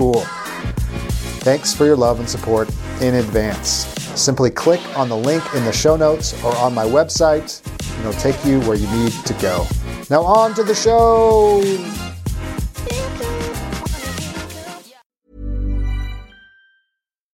cool. 0.00 0.24
Thanks 1.44 1.74
for 1.74 1.84
your 1.84 1.94
love 1.94 2.20
and 2.20 2.28
support 2.28 2.70
in 3.02 3.16
advance. 3.16 3.84
Simply 4.18 4.50
click 4.50 4.80
on 4.96 5.10
the 5.10 5.16
link 5.16 5.44
in 5.54 5.62
the 5.66 5.72
show 5.72 5.94
notes 5.94 6.32
or 6.42 6.56
on 6.56 6.72
my 6.72 6.86
website, 6.86 7.60
and 7.68 8.06
it'll 8.06 8.18
take 8.18 8.42
you 8.46 8.60
where 8.60 8.78
you 8.78 8.88
need 8.96 9.12
to 9.12 9.34
go. 9.34 9.66
Now, 10.08 10.22
on 10.22 10.54
to 10.54 10.62
the 10.62 10.74
show. 10.74 11.60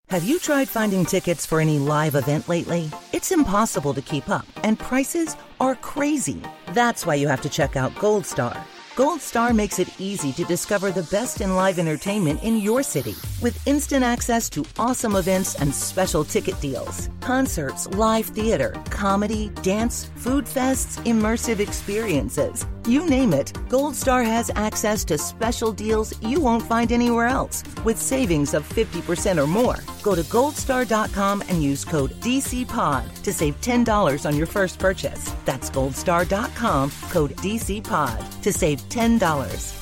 Have 0.09 0.23
you 0.23 0.39
tried 0.39 0.67
finding 0.67 1.05
tickets 1.05 1.45
for 1.45 1.59
any 1.59 1.77
live 1.77 2.16
event 2.16 2.49
lately? 2.49 2.89
It's 3.13 3.31
impossible 3.31 3.93
to 3.93 4.02
keep 4.02 4.27
up, 4.27 4.47
and 4.63 4.80
prices 4.80 5.36
are 5.59 5.75
crazy. 5.75 6.41
That's 6.73 7.05
why 7.05 7.13
you 7.13 7.27
have 7.27 7.41
to 7.41 7.49
check 7.49 7.75
out 7.75 7.93
Goldstar. 7.95 8.59
Goldstar 8.95 9.53
makes 9.53 9.79
it 9.79 9.89
easy 9.99 10.31
to 10.31 10.45
discover 10.45 10.89
the 10.89 11.03
best 11.11 11.41
in 11.41 11.53
live 11.53 11.79
entertainment 11.79 12.41
in 12.43 12.55
your 12.55 12.81
city 12.81 13.13
with 13.41 13.67
instant 13.67 14.05
access 14.05 14.49
to 14.52 14.65
awesome 14.79 15.17
events 15.17 15.55
and 15.55 15.75
special 15.75 16.23
ticket 16.23 16.57
deals. 16.61 17.09
Concerts, 17.19 17.87
live 17.87 18.27
theater, 18.27 18.71
comedy, 18.91 19.49
dance, 19.63 20.09
food 20.15 20.45
fests, 20.45 20.97
immersive 21.03 21.59
experiences. 21.59 22.65
You 22.86 23.09
name 23.09 23.33
it, 23.33 23.52
Goldstar 23.67 24.23
has 24.23 24.52
access 24.53 25.03
to 25.05 25.17
special 25.17 25.72
deals 25.72 26.14
you 26.22 26.39
won't 26.39 26.61
find 26.61 26.92
anywhere 26.92 27.25
else 27.25 27.64
with 27.83 28.00
savings 28.00 28.53
of 28.53 28.67
50% 28.69 29.44
or 29.44 29.47
more. 29.47 29.77
Go 30.03 30.14
to 30.14 30.21
goldstar.com 30.21 31.42
and 31.49 31.64
use 31.64 31.83
code 31.83 32.11
DCPOD 32.21 33.23
to 33.23 33.33
save 33.33 33.59
$10 33.61 34.26
on 34.27 34.36
your 34.37 34.45
first 34.45 34.77
purchase. 34.77 35.33
That's 35.45 35.71
goldstar.com, 35.71 36.92
code 37.09 37.36
DCPOD 37.37 38.42
to 38.43 38.54
save 38.54 38.82
$10. 38.89 39.82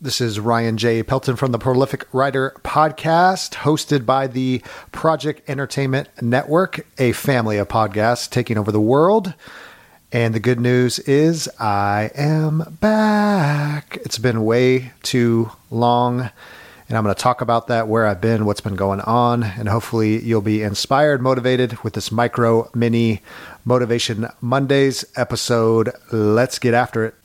This 0.00 0.22
is 0.22 0.40
Ryan 0.40 0.78
J. 0.78 1.02
Pelton 1.02 1.36
from 1.36 1.52
the 1.52 1.58
Prolific 1.58 2.06
Writer 2.12 2.56
Podcast, 2.64 3.56
hosted 3.56 4.06
by 4.06 4.26
the 4.26 4.62
Project 4.90 5.48
Entertainment 5.48 6.08
Network, 6.22 6.86
a 6.98 7.12
family 7.12 7.58
of 7.58 7.68
podcasts 7.68 8.28
taking 8.28 8.56
over 8.56 8.72
the 8.72 8.80
world. 8.80 9.34
And 10.14 10.32
the 10.32 10.38
good 10.38 10.60
news 10.60 11.00
is 11.00 11.48
I 11.58 12.08
am 12.14 12.76
back. 12.80 13.98
It's 14.04 14.16
been 14.16 14.44
way 14.44 14.92
too 15.02 15.50
long. 15.72 16.30
And 16.88 16.96
I'm 16.96 17.02
going 17.02 17.12
to 17.12 17.20
talk 17.20 17.40
about 17.40 17.66
that, 17.66 17.88
where 17.88 18.06
I've 18.06 18.20
been, 18.20 18.46
what's 18.46 18.60
been 18.60 18.76
going 18.76 19.00
on, 19.00 19.42
and 19.42 19.68
hopefully 19.68 20.22
you'll 20.22 20.40
be 20.40 20.62
inspired, 20.62 21.20
motivated 21.20 21.82
with 21.82 21.94
this 21.94 22.12
micro 22.12 22.70
mini 22.76 23.22
Motivation 23.64 24.28
Mondays 24.40 25.04
episode. 25.16 25.90
Let's 26.12 26.60
get 26.60 26.74
after 26.74 27.06
it. 27.06 27.16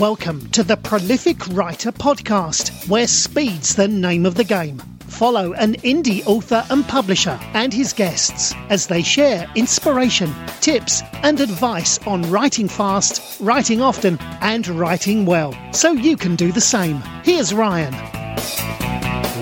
Welcome 0.00 0.48
to 0.52 0.62
the 0.62 0.78
Prolific 0.78 1.46
Writer 1.48 1.92
Podcast, 1.92 2.88
where 2.88 3.06
speed's 3.06 3.74
the 3.74 3.86
name 3.86 4.24
of 4.24 4.36
the 4.36 4.44
game. 4.44 4.80
Follow 5.08 5.52
an 5.54 5.74
indie 5.82 6.26
author 6.26 6.64
and 6.70 6.86
publisher 6.88 7.38
and 7.52 7.72
his 7.72 7.92
guests 7.92 8.54
as 8.68 8.86
they 8.88 9.02
share 9.02 9.50
inspiration, 9.54 10.32
tips, 10.60 11.02
and 11.22 11.40
advice 11.40 12.04
on 12.06 12.22
writing 12.30 12.68
fast, 12.68 13.40
writing 13.40 13.80
often, 13.80 14.18
and 14.40 14.66
writing 14.66 15.24
well, 15.24 15.56
so 15.72 15.92
you 15.92 16.16
can 16.16 16.36
do 16.36 16.52
the 16.52 16.60
same. 16.60 17.00
Here's 17.22 17.54
Ryan. 17.54 17.94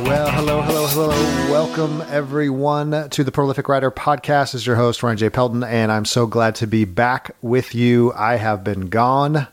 Well, 0.05 0.31
hello, 0.31 0.61
hello, 0.61 0.87
hello. 0.89 1.09
Welcome, 1.51 2.03
everyone, 2.11 3.09
to 3.11 3.25
the 3.25 3.33
Prolific 3.33 3.69
Writer 3.69 3.91
Podcast. 3.91 4.55
As 4.55 4.67
your 4.67 4.77
host, 4.77 5.03
Ryan 5.03 5.17
J. 5.17 5.31
Pelton, 5.31 5.63
and 5.65 5.91
I'm 5.91 6.05
so 6.05 6.27
glad 6.27 6.55
to 6.57 6.67
be 6.67 6.85
back 6.85 7.35
with 7.41 7.75
you. 7.75 8.13
I 8.13 8.37
have 8.37 8.63
been 8.63 8.89
gone, 8.89 9.47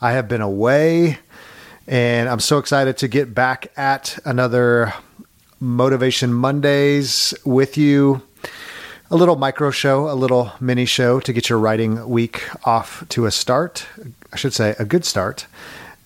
I 0.00 0.12
have 0.12 0.28
been 0.28 0.40
away, 0.40 1.18
and 1.86 2.28
I'm 2.28 2.40
so 2.40 2.58
excited 2.58 2.96
to 2.98 3.08
get 3.08 3.34
back 3.34 3.70
at 3.76 4.18
another 4.24 4.94
Motivation 5.60 6.32
Mondays 6.32 7.34
with 7.44 7.76
you. 7.76 8.22
A 9.10 9.16
little 9.16 9.36
micro 9.36 9.70
show, 9.70 10.10
a 10.10 10.12
little 10.12 10.52
mini 10.60 10.84
show 10.84 11.18
to 11.20 11.32
get 11.32 11.48
your 11.48 11.58
writing 11.58 12.08
week 12.08 12.42
off 12.66 13.08
to 13.08 13.24
a 13.26 13.30
start. 13.30 13.86
I 14.32 14.36
should 14.36 14.52
say 14.52 14.74
a 14.78 14.84
good 14.84 15.04
start. 15.04 15.46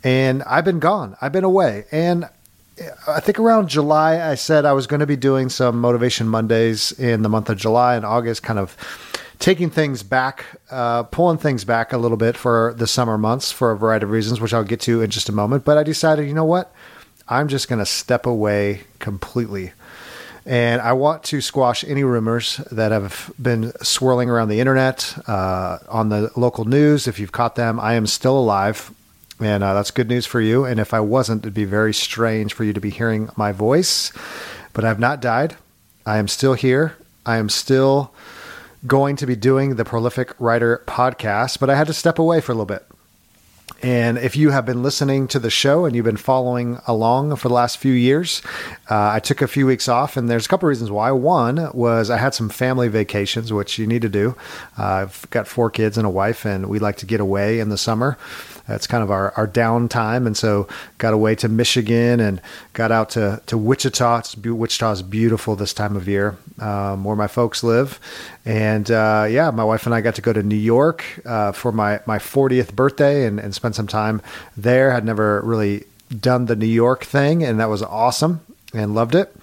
And 0.05 0.43
I've 0.45 0.65
been 0.65 0.79
gone. 0.79 1.17
I've 1.21 1.33
been 1.33 1.45
away. 1.45 1.85
And 1.91 2.29
I 3.07 3.21
think 3.21 3.39
around 3.39 3.69
July, 3.69 4.21
I 4.31 4.37
said 4.37 4.65
I 4.65 4.73
was 4.73 4.87
going 4.87 5.01
to 5.01 5.07
be 5.07 5.17
doing 5.17 5.49
some 5.49 5.81
Motivation 5.81 6.29
Mondays 6.29 6.93
in 6.93 7.23
the 7.23 7.29
month 7.29 7.51
of 7.51 7.59
July 7.59 7.97
and 7.97 8.05
August, 8.05 8.43
kind 8.43 8.59
of 8.59 8.77
taking 9.39 9.69
things 9.69 10.05
back, 10.05 10.47
uh, 10.71 11.03
pulling 11.03 11.39
things 11.39 11.65
back 11.65 11.93
a 11.93 11.99
little 11.99 12.17
bit 12.17 12.37
for 12.37 12.75
the 12.77 12.87
summer 12.87 13.19
months 13.19 13.51
for 13.51 13.73
a 13.73 13.77
variety 13.77 14.05
of 14.05 14.11
reasons, 14.11 14.41
which 14.41 14.55
I'll 14.55 14.65
get 14.65 14.81
to 14.83 15.03
in 15.03 15.11
just 15.11 15.29
a 15.29 15.33
moment. 15.33 15.65
But 15.65 15.77
I 15.77 15.83
decided, 15.83 16.29
you 16.29 16.35
know 16.35 16.45
what? 16.45 16.73
I'm 17.29 17.49
just 17.49 17.69
going 17.69 17.79
to 17.79 17.87
step 17.87 18.27
away 18.27 18.83
completely. 18.99 19.73
And 20.45 20.81
I 20.83 20.93
want 20.93 21.23
to 21.25 21.41
squash 21.41 21.85
any 21.85 22.03
rumors 22.03 22.57
that 22.73 22.91
have 22.91 23.33
been 23.41 23.73
swirling 23.83 24.29
around 24.29 24.49
the 24.49 24.59
internet, 24.59 25.15
uh, 25.29 25.79
on 25.89 26.09
the 26.09 26.33
local 26.37 26.65
news. 26.65 27.07
If 27.07 27.21
you've 27.21 27.33
caught 27.33 27.55
them, 27.55 27.79
I 27.79 27.95
am 27.95 28.07
still 28.07 28.39
alive. 28.39 28.91
And 29.39 29.63
uh, 29.63 29.75
that's 29.75 29.91
good 29.91 30.09
news 30.09 30.27
for 30.27 30.41
you. 30.41 30.65
And 30.65 30.81
if 30.81 30.93
I 30.93 31.01
wasn't, 31.01 31.43
it'd 31.43 31.55
be 31.55 31.65
very 31.65 31.95
strange 31.95 32.55
for 32.55 32.65
you 32.65 32.73
to 32.73 32.81
be 32.81 32.91
hearing 32.91 33.29
my 33.37 33.53
voice. 33.53 34.13
But 34.73 34.85
I've 34.85 34.99
not 34.99 35.21
died. 35.21 35.57
I 36.05 36.19
am 36.19 36.27
still 36.27 36.55
here. 36.55 36.97
I 37.25 37.37
am 37.37 37.49
still 37.49 38.13
going 38.87 39.15
to 39.17 39.27
be 39.27 39.37
doing 39.37 39.77
the 39.77 39.85
Prolific 39.85 40.35
Writer 40.41 40.83
podcast, 40.87 41.61
but 41.61 41.71
I 41.71 41.77
had 41.77 41.87
to 41.87 41.93
step 41.93 42.19
away 42.19 42.41
for 42.41 42.51
a 42.51 42.55
little 42.57 42.67
bit. 42.67 42.85
And 43.83 44.19
if 44.19 44.37
you 44.37 44.51
have 44.51 44.67
been 44.67 44.83
listening 44.83 45.27
to 45.29 45.39
the 45.39 45.51
show 45.51 45.85
and 45.85 45.97
you've 45.97 46.05
been 46.05 46.17
following 46.17 46.79
along 46.87 47.35
for 47.37 47.49
the 47.49 47.55
last 47.55 47.79
few 47.79 47.93
years, 47.93 48.43
uh, 48.91 49.11
I 49.11 49.21
took 49.21 49.43
a 49.43 49.49
few 49.49 49.67
weeks 49.67 49.89
off, 49.89 50.17
and 50.17 50.29
there's 50.29 50.47
a 50.47 50.49
couple 50.49 50.69
reasons 50.69 50.91
why. 50.91 51.11
One 51.11 51.71
was 51.73 52.11
I 52.11 52.19
had 52.19 52.35
some 52.35 52.49
family 52.49 52.89
vacations, 52.89 53.53
which 53.53 53.79
you 53.79 53.87
need 53.87 54.03
to 54.03 54.09
do. 54.09 54.37
Uh, 54.79 54.85
I've 54.85 55.29
got 55.31 55.49
four 55.49 55.71
kids 55.71 55.99
and 55.99 56.07
a 56.07 56.11
wife, 56.11 56.45
and 56.45 56.69
we 56.69 56.79
like 56.79 56.97
to 56.99 57.07
get 57.07 57.21
away 57.21 57.61
in 57.61 57.71
the 57.71 57.79
summer. 57.79 58.19
That's 58.67 58.87
kind 58.87 59.03
of 59.03 59.11
our, 59.11 59.33
our 59.37 59.47
downtime. 59.47 60.27
And 60.27 60.37
so 60.37 60.69
got 60.99 61.15
away 61.15 61.35
to 61.37 61.49
Michigan 61.49 62.21
and 62.21 62.41
got 62.73 62.93
out 62.93 63.11
to, 63.11 63.43
to 63.47 63.59
Wichita. 63.59 64.19
It's, 64.19 64.37
Wichita 64.37 64.93
is 64.93 65.03
beautiful 65.03 65.57
this 65.57 65.73
time 65.73 65.97
of 65.97 66.09
year, 66.09 66.37
um, 66.59 67.05
where 67.05 67.17
my 67.17 67.27
folks 67.27 67.63
live. 67.63 67.99
And 68.45 68.91
uh, 68.91 69.27
yeah, 69.29 69.51
my 69.51 69.65
wife 69.65 69.87
and 69.87 69.95
I 69.95 70.01
got 70.01 70.15
to 70.17 70.23
go 70.23 70.33
to 70.33 70.43
New 70.43 70.57
York 70.57 71.05
uh, 71.25 71.53
for 71.53 71.73
my, 71.73 72.01
my 72.07 72.19
40th 72.19 72.75
birthday 72.75 73.27
and, 73.27 73.39
and 73.39 73.55
spend 73.55 73.75
some 73.75 73.87
time 73.87 74.23
there. 74.57 74.93
Had 74.93 75.05
never 75.05 75.41
really 75.43 75.85
done 76.21 76.47
the 76.47 76.57
New 76.57 76.67
York 76.67 77.05
thing, 77.05 77.43
and 77.43 77.59
that 77.61 77.69
was 77.69 77.83
awesome 77.83 78.41
and 78.75 78.95
loved 78.95 79.15
it. 79.15 79.35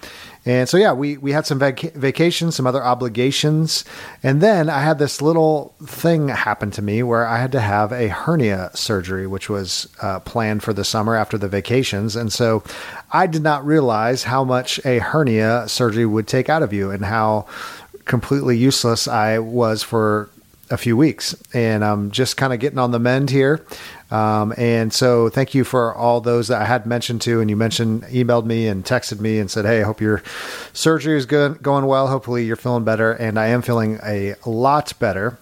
And 0.46 0.68
so, 0.68 0.78
yeah, 0.78 0.92
we, 0.92 1.18
we 1.18 1.32
had 1.32 1.46
some 1.46 1.58
vac- 1.58 1.92
vacations, 1.94 2.56
some 2.56 2.66
other 2.66 2.82
obligations. 2.82 3.84
And 4.22 4.40
then 4.40 4.70
I 4.70 4.80
had 4.80 4.98
this 4.98 5.20
little 5.20 5.74
thing 5.84 6.28
happen 6.28 6.70
to 6.72 6.82
me 6.82 7.02
where 7.02 7.26
I 7.26 7.38
had 7.38 7.52
to 7.52 7.60
have 7.60 7.92
a 7.92 8.08
hernia 8.08 8.70
surgery, 8.74 9.26
which 9.26 9.50
was 9.50 9.88
uh, 10.00 10.20
planned 10.20 10.62
for 10.62 10.72
the 10.72 10.84
summer 10.84 11.14
after 11.14 11.36
the 11.36 11.48
vacations. 11.48 12.16
And 12.16 12.32
so 12.32 12.64
I 13.12 13.26
did 13.26 13.42
not 13.42 13.66
realize 13.66 14.24
how 14.24 14.44
much 14.44 14.84
a 14.86 14.98
hernia 14.98 15.68
surgery 15.68 16.06
would 16.06 16.26
take 16.26 16.48
out 16.48 16.62
of 16.62 16.72
you 16.72 16.90
and 16.90 17.04
how 17.04 17.46
completely 18.06 18.56
useless 18.56 19.06
I 19.06 19.38
was 19.38 19.82
for 19.82 20.30
a 20.70 20.76
few 20.76 20.96
weeks. 20.96 21.34
And 21.52 21.84
I'm 21.84 22.10
just 22.10 22.36
kind 22.36 22.52
of 22.52 22.60
getting 22.60 22.78
on 22.78 22.92
the 22.92 22.98
mend 22.98 23.30
here. 23.30 23.64
Um, 24.10 24.52
and 24.56 24.92
so 24.92 25.28
thank 25.28 25.54
you 25.54 25.64
for 25.64 25.94
all 25.94 26.20
those 26.20 26.48
that 26.48 26.62
I 26.62 26.64
had 26.64 26.86
mentioned 26.86 27.20
to, 27.22 27.40
and 27.40 27.48
you 27.48 27.56
mentioned, 27.56 28.02
emailed 28.04 28.44
me 28.44 28.66
and 28.66 28.84
texted 28.84 29.20
me 29.20 29.38
and 29.38 29.50
said, 29.50 29.64
Hey, 29.64 29.80
I 29.80 29.84
hope 29.84 30.00
your 30.00 30.22
surgery 30.72 31.16
is 31.16 31.26
good, 31.26 31.62
going 31.62 31.86
well. 31.86 32.08
Hopefully 32.08 32.44
you're 32.44 32.56
feeling 32.56 32.84
better. 32.84 33.12
And 33.12 33.38
I 33.38 33.48
am 33.48 33.62
feeling 33.62 34.00
a 34.04 34.34
lot 34.44 34.92
better. 34.98 35.38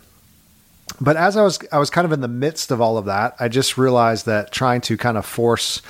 But 1.01 1.17
as 1.17 1.37
I 1.37 1.43
was, 1.43 1.59
I 1.71 1.79
was 1.79 1.91
kind 1.91 2.05
of 2.05 2.13
in 2.13 2.21
the 2.21 2.29
midst 2.29 2.71
of 2.71 2.81
all 2.81 2.99
of 2.99 3.05
that. 3.05 3.37
I 3.39 3.49
just 3.49 3.79
realized 3.79 4.27
that 4.27 4.51
trying 4.51 4.81
to 4.83 4.97
kind 4.97 5.17
of 5.17 5.25
force 5.25 5.81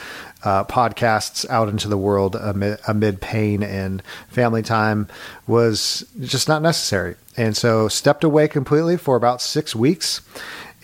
uh, 0.44 0.64
podcasts 0.64 1.49
out 1.49 1.69
into 1.69 1.88
the 1.88 1.99
world 1.99 2.37
amid, 2.37 2.79
amid 2.87 3.20
pain 3.20 3.62
and 3.62 4.02
family 4.29 4.62
time 4.62 5.08
was 5.46 6.05
just 6.20 6.49
not 6.49 6.62
necessary. 6.62 7.17
And 7.37 7.56
so 7.56 7.88
stepped 7.88 8.25
away 8.25 8.49
completely 8.49 8.96
for 8.96 9.17
about 9.17 9.40
six 9.40 9.75
weeks 9.75 10.20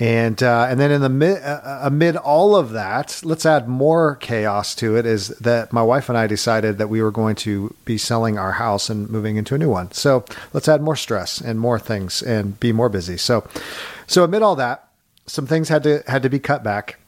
and 0.00 0.42
uh, 0.42 0.66
and 0.68 0.80
then 0.80 0.90
in 0.90 1.00
the 1.00 1.08
mid, 1.08 1.40
uh, 1.42 1.60
uh, 1.62 1.80
amid 1.84 2.16
all 2.16 2.56
of 2.56 2.70
that, 2.70 3.20
let's 3.22 3.46
add 3.46 3.68
more 3.68 4.16
chaos 4.16 4.74
to 4.76 4.96
it. 4.96 5.06
Is 5.06 5.28
that 5.28 5.72
my 5.72 5.82
wife 5.82 6.08
and 6.08 6.18
I 6.18 6.26
decided 6.26 6.78
that 6.78 6.88
we 6.88 7.00
were 7.00 7.12
going 7.12 7.36
to 7.36 7.74
be 7.84 7.96
selling 7.96 8.36
our 8.36 8.52
house 8.52 8.90
and 8.90 9.08
moving 9.08 9.36
into 9.36 9.54
a 9.54 9.58
new 9.58 9.70
one. 9.70 9.92
So 9.92 10.24
let's 10.52 10.68
add 10.68 10.82
more 10.82 10.96
stress 10.96 11.40
and 11.40 11.60
more 11.60 11.78
things 11.78 12.22
and 12.22 12.58
be 12.58 12.72
more 12.72 12.88
busy. 12.88 13.16
So 13.16 13.46
so 14.08 14.24
amid 14.24 14.42
all 14.42 14.56
that, 14.56 14.88
some 15.26 15.46
things 15.46 15.68
had 15.68 15.84
to 15.84 16.02
had 16.08 16.24
to 16.24 16.28
be 16.28 16.40
cut 16.40 16.64
back, 16.64 16.98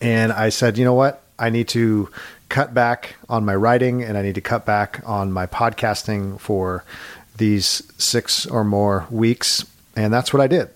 and 0.00 0.32
I 0.32 0.48
said, 0.48 0.78
you 0.78 0.84
know 0.84 0.94
what, 0.94 1.22
I 1.38 1.50
need 1.50 1.68
to 1.68 2.08
cut 2.48 2.74
back 2.74 3.16
on 3.28 3.44
my 3.44 3.54
writing 3.54 4.02
and 4.02 4.16
I 4.16 4.22
need 4.22 4.36
to 4.36 4.40
cut 4.40 4.64
back 4.64 5.02
on 5.04 5.32
my 5.32 5.46
podcasting 5.46 6.38
for 6.40 6.84
these 7.36 7.82
six 7.98 8.46
or 8.46 8.64
more 8.64 9.06
weeks, 9.10 9.64
and 9.94 10.12
that's 10.12 10.32
what 10.32 10.40
I 10.40 10.46
did. 10.46 10.70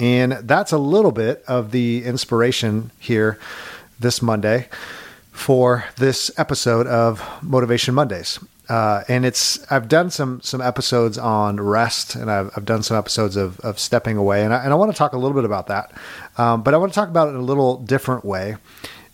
And 0.00 0.32
that's 0.32 0.72
a 0.72 0.78
little 0.78 1.12
bit 1.12 1.44
of 1.46 1.70
the 1.70 2.04
inspiration 2.04 2.90
here 2.98 3.38
this 3.98 4.20
Monday 4.20 4.68
for 5.32 5.84
this 5.96 6.30
episode 6.38 6.86
of 6.86 7.22
Motivation 7.42 7.94
Mondays. 7.94 8.38
Uh, 8.68 9.04
and 9.08 9.26
it's 9.26 9.70
I've 9.70 9.88
done 9.88 10.10
some 10.10 10.40
some 10.40 10.62
episodes 10.62 11.18
on 11.18 11.60
rest, 11.60 12.14
and 12.14 12.30
I've, 12.30 12.50
I've 12.56 12.64
done 12.64 12.82
some 12.82 12.96
episodes 12.96 13.36
of, 13.36 13.60
of 13.60 13.78
stepping 13.78 14.16
away, 14.16 14.42
and 14.42 14.54
I, 14.54 14.64
and 14.64 14.72
I 14.72 14.76
want 14.76 14.90
to 14.90 14.96
talk 14.96 15.12
a 15.12 15.18
little 15.18 15.34
bit 15.34 15.44
about 15.44 15.66
that. 15.66 15.92
Um, 16.38 16.62
but 16.62 16.72
I 16.72 16.78
want 16.78 16.92
to 16.92 16.94
talk 16.94 17.10
about 17.10 17.28
it 17.28 17.32
in 17.32 17.36
a 17.36 17.42
little 17.42 17.76
different 17.76 18.24
way, 18.24 18.56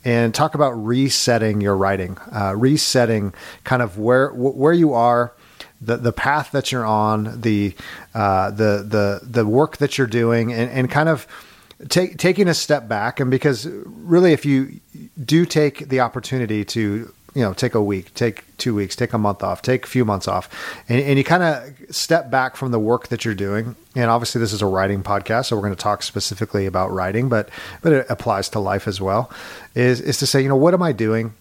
and 0.04 0.34
talk 0.34 0.54
about 0.54 0.70
resetting 0.70 1.60
your 1.60 1.76
writing, 1.76 2.16
uh, 2.32 2.54
resetting 2.56 3.34
kind 3.64 3.82
of 3.82 3.98
where 3.98 4.30
where 4.30 4.72
you 4.72 4.94
are, 4.94 5.32
the 5.80 5.96
the 5.96 6.12
path 6.12 6.50
that 6.52 6.72
you're 6.72 6.86
on, 6.86 7.40
the 7.40 7.74
uh, 8.14 8.50
the 8.50 8.84
the 8.86 9.20
the 9.22 9.46
work 9.46 9.78
that 9.78 9.98
you're 9.98 10.06
doing, 10.06 10.52
and, 10.52 10.70
and 10.70 10.90
kind 10.90 11.08
of 11.08 11.26
take, 11.88 12.18
taking 12.18 12.48
a 12.48 12.54
step 12.54 12.88
back. 12.88 13.20
And 13.20 13.30
because 13.30 13.66
really, 13.66 14.32
if 14.32 14.44
you 14.44 14.80
do 15.22 15.44
take 15.44 15.88
the 15.88 16.00
opportunity 16.00 16.64
to 16.66 17.12
you 17.34 17.42
know 17.42 17.52
take 17.52 17.74
a 17.74 17.82
week, 17.82 18.12
take 18.14 18.44
two 18.56 18.74
weeks, 18.74 18.96
take 18.96 19.12
a 19.12 19.18
month 19.18 19.42
off, 19.42 19.62
take 19.62 19.84
a 19.84 19.88
few 19.88 20.04
months 20.04 20.28
off, 20.28 20.48
and, 20.88 21.00
and 21.00 21.18
you 21.18 21.24
kind 21.24 21.42
of 21.42 21.94
step 21.94 22.30
back 22.30 22.56
from 22.56 22.70
the 22.70 22.78
work 22.78 23.08
that 23.08 23.24
you're 23.24 23.34
doing. 23.34 23.76
And 23.94 24.10
obviously, 24.10 24.40
this 24.40 24.52
is 24.52 24.62
a 24.62 24.66
writing 24.66 25.02
podcast, 25.02 25.46
so 25.46 25.56
we're 25.56 25.62
going 25.62 25.74
to 25.74 25.82
talk 25.82 26.02
specifically 26.02 26.66
about 26.66 26.90
writing, 26.90 27.28
but 27.28 27.48
but 27.82 27.92
it 27.92 28.06
applies 28.08 28.48
to 28.50 28.60
life 28.60 28.86
as 28.88 29.00
well. 29.00 29.30
Is 29.74 30.00
is 30.00 30.18
to 30.18 30.26
say, 30.26 30.42
you 30.42 30.48
know, 30.48 30.56
what 30.56 30.74
am 30.74 30.82
I 30.82 30.92
doing? 30.92 31.34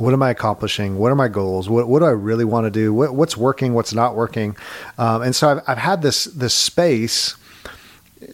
what 0.00 0.14
am 0.14 0.22
I 0.22 0.30
accomplishing? 0.30 0.98
What 0.98 1.12
are 1.12 1.16
my 1.16 1.28
goals? 1.28 1.68
What, 1.68 1.88
what 1.88 2.00
do 2.00 2.06
I 2.06 2.10
really 2.10 2.44
want 2.44 2.66
to 2.66 2.70
do? 2.70 2.92
What, 2.92 3.14
what's 3.14 3.36
working? 3.36 3.74
What's 3.74 3.92
not 3.92 4.16
working? 4.16 4.56
Um, 4.98 5.22
and 5.22 5.36
so 5.36 5.50
I've, 5.50 5.62
I've 5.66 5.78
had 5.78 6.02
this 6.02 6.24
this 6.24 6.54
space, 6.54 7.36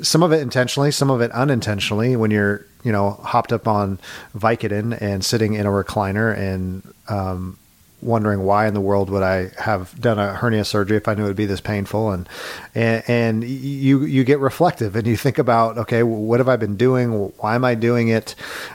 some 0.03 0.23
of 0.23 0.33
it 0.33 0.41
intentionally, 0.41 0.91
some 0.91 1.11
of 1.11 1.21
it 1.21 1.31
unintentionally. 1.33 2.17
When 2.17 2.31
you're 2.31 2.67
you 2.85 2.93
know 2.93 3.13
hopped 3.13 3.53
up 3.53 3.67
on 3.67 3.99
Vicodin 4.37 4.97
and 5.01 5.25
sitting 5.25 5.55
in 5.55 5.67
a 5.67 5.71
recliner 5.71 6.37
and 6.37 6.83
um, 7.09 7.59
wondering 8.03 8.43
why 8.43 8.67
in 8.67 8.75
the 8.75 8.81
world 8.81 9.11
would 9.11 9.23
I 9.23 9.51
have 9.59 9.99
done 10.01 10.19
a 10.19 10.35
hernia 10.35 10.65
surgery 10.65 10.97
if 10.97 11.09
I 11.09 11.15
knew 11.15 11.25
it 11.25 11.29
would 11.29 11.37
be 11.37 11.47
this 11.47 11.61
painful? 11.61 12.11
And 12.11 12.29
and, 12.75 13.03
and 13.09 13.45
you 13.45 14.05
you 14.05 14.25
get 14.25 14.39
reflective 14.39 14.97
and 14.97 15.07
you 15.07 15.17
think 15.17 15.39
about 15.39 15.79
okay 15.79 16.03
what 16.03 16.41
have 16.41 16.49
I 16.49 16.57
been 16.57 16.77
doing? 16.77 17.33
Why 17.39 17.55
am 17.55 17.65
I 17.65 17.75
doing 17.75 18.09
it? 18.09 18.35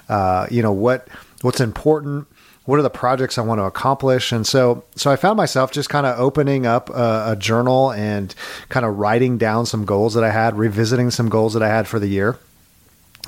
Uh, 0.10 0.48
you 0.50 0.62
know 0.62 0.74
what 0.74 1.08
what's 1.42 1.60
important 1.60 2.28
what 2.66 2.80
are 2.80 2.84
the 2.84 2.90
projects 2.90 3.38
I 3.38 3.42
want 3.42 3.60
to 3.60 3.63
accomplish? 3.63 4.31
And 4.31 4.46
so, 4.46 4.84
so 4.96 5.12
I 5.12 5.16
found 5.16 5.38
myself 5.38 5.72
just 5.72 5.90
kind 5.90 6.06
of 6.06 6.19
opening 6.19 6.66
up 6.66 6.90
a, 6.90 7.31
a, 7.31 7.36
journal 7.36 7.92
and 7.92 8.34
kind 8.69 8.86
of 8.86 9.00
writing 9.00 9.38
down 9.38 9.66
some 9.66 9.84
goals 9.84 10.13
that 10.13 10.24
I 10.24 10.30
had, 10.30 10.58
revisiting 10.58 11.10
some 11.10 11.30
goals 11.30 11.54
that 11.54 11.63
I 11.63 11.69
had 11.69 11.88
for 11.88 12.00
the 12.00 12.08
year. 12.08 12.38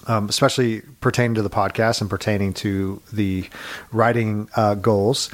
Um, 0.05 0.27
especially 0.27 0.81
pertaining 0.99 1.35
to 1.35 1.41
the 1.41 1.49
podcast 1.49 2.01
and 2.01 2.09
pertaining 2.09 2.53
to 2.55 3.01
the 3.13 3.47
writing 3.93 4.49
uh, 4.53 4.75
goals, 4.75 5.29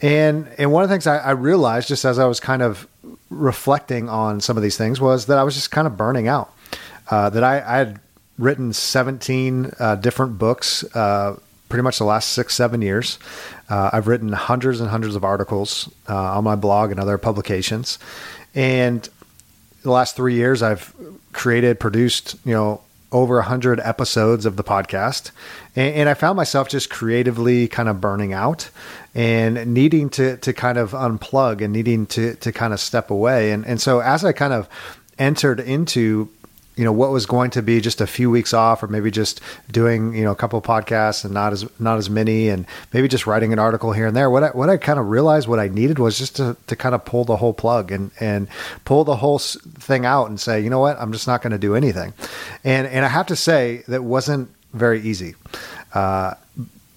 and 0.00 0.48
and 0.56 0.70
one 0.70 0.84
of 0.84 0.88
the 0.88 0.94
things 0.94 1.08
I, 1.08 1.16
I 1.16 1.30
realized 1.32 1.88
just 1.88 2.04
as 2.04 2.16
I 2.20 2.24
was 2.26 2.38
kind 2.38 2.62
of 2.62 2.86
reflecting 3.28 4.08
on 4.08 4.40
some 4.40 4.56
of 4.56 4.62
these 4.62 4.76
things 4.76 5.00
was 5.00 5.26
that 5.26 5.36
I 5.36 5.42
was 5.42 5.56
just 5.56 5.72
kind 5.72 5.88
of 5.88 5.96
burning 5.96 6.28
out. 6.28 6.52
Uh, 7.10 7.28
that 7.30 7.42
I, 7.42 7.56
I, 7.56 7.78
had 7.78 8.00
written 8.38 8.72
17 8.72 9.72
uh, 9.78 9.96
different 9.96 10.38
books 10.38 10.84
uh, 10.94 11.36
pretty 11.74 11.82
much 11.82 11.98
the 11.98 12.04
last 12.04 12.28
six, 12.28 12.54
seven 12.54 12.80
years. 12.82 13.18
Uh, 13.68 13.90
I've 13.92 14.06
written 14.06 14.28
hundreds 14.30 14.78
and 14.80 14.88
hundreds 14.88 15.16
of 15.16 15.24
articles 15.24 15.90
uh, 16.08 16.36
on 16.36 16.44
my 16.44 16.54
blog 16.54 16.92
and 16.92 17.00
other 17.00 17.18
publications. 17.18 17.98
And 18.54 19.08
the 19.82 19.90
last 19.90 20.14
three 20.14 20.34
years, 20.34 20.62
I've 20.62 20.94
created, 21.32 21.80
produced, 21.80 22.36
you 22.44 22.52
know, 22.52 22.80
over 23.10 23.38
a 23.38 23.42
100 23.42 23.80
episodes 23.80 24.46
of 24.46 24.54
the 24.54 24.62
podcast. 24.62 25.32
And, 25.74 25.96
and, 25.96 26.08
I 26.08 26.14
found 26.14 26.36
myself 26.36 26.68
just 26.68 26.90
creatively 26.90 27.66
kind 27.66 27.88
of 27.88 28.00
burning 28.00 28.32
out 28.32 28.70
and 29.12 29.74
needing 29.74 30.10
to, 30.10 30.36
to 30.36 30.52
kind 30.52 30.78
of 30.78 30.92
unplug 30.92 31.60
and 31.60 31.72
needing 31.72 32.06
to, 32.06 32.36
to 32.36 32.52
kind 32.52 32.72
of 32.72 32.78
step 32.78 33.10
away. 33.10 33.50
And, 33.50 33.66
and 33.66 33.80
so 33.80 33.98
as 33.98 34.24
I 34.24 34.30
kind 34.30 34.52
of 34.52 34.68
entered 35.18 35.58
into 35.58 36.28
you 36.76 36.84
know 36.84 36.92
what 36.92 37.10
was 37.10 37.26
going 37.26 37.50
to 37.50 37.62
be 37.62 37.80
just 37.80 38.00
a 38.00 38.06
few 38.06 38.30
weeks 38.30 38.52
off 38.52 38.82
or 38.82 38.88
maybe 38.88 39.10
just 39.10 39.40
doing 39.70 40.14
you 40.14 40.24
know 40.24 40.32
a 40.32 40.36
couple 40.36 40.60
podcasts 40.60 41.24
and 41.24 41.32
not 41.32 41.52
as 41.52 41.68
not 41.78 41.98
as 41.98 42.10
many 42.10 42.48
and 42.48 42.66
maybe 42.92 43.08
just 43.08 43.26
writing 43.26 43.52
an 43.52 43.58
article 43.58 43.92
here 43.92 44.06
and 44.06 44.16
there. 44.16 44.28
What 44.28 44.44
I, 44.44 44.48
what 44.48 44.68
I 44.68 44.76
kind 44.76 44.98
of 44.98 45.08
realized 45.08 45.46
what 45.46 45.60
I 45.60 45.68
needed 45.68 45.98
was 45.98 46.18
just 46.18 46.36
to, 46.36 46.56
to 46.66 46.76
kind 46.76 46.94
of 46.94 47.04
pull 47.04 47.24
the 47.24 47.36
whole 47.36 47.54
plug 47.54 47.92
and 47.92 48.10
and 48.20 48.48
pull 48.84 49.04
the 49.04 49.16
whole 49.16 49.38
thing 49.38 50.04
out 50.04 50.28
and 50.28 50.40
say 50.40 50.60
you 50.60 50.70
know 50.70 50.80
what? 50.80 50.98
I'm 50.98 51.12
just 51.12 51.26
not 51.26 51.42
going 51.42 51.52
to 51.52 51.58
do 51.58 51.74
anything. 51.74 52.12
And 52.64 52.86
and 52.86 53.04
I 53.04 53.08
have 53.08 53.26
to 53.26 53.36
say 53.36 53.84
that 53.88 54.02
wasn't 54.02 54.50
very 54.72 55.00
easy. 55.00 55.34
Uh, 55.92 56.34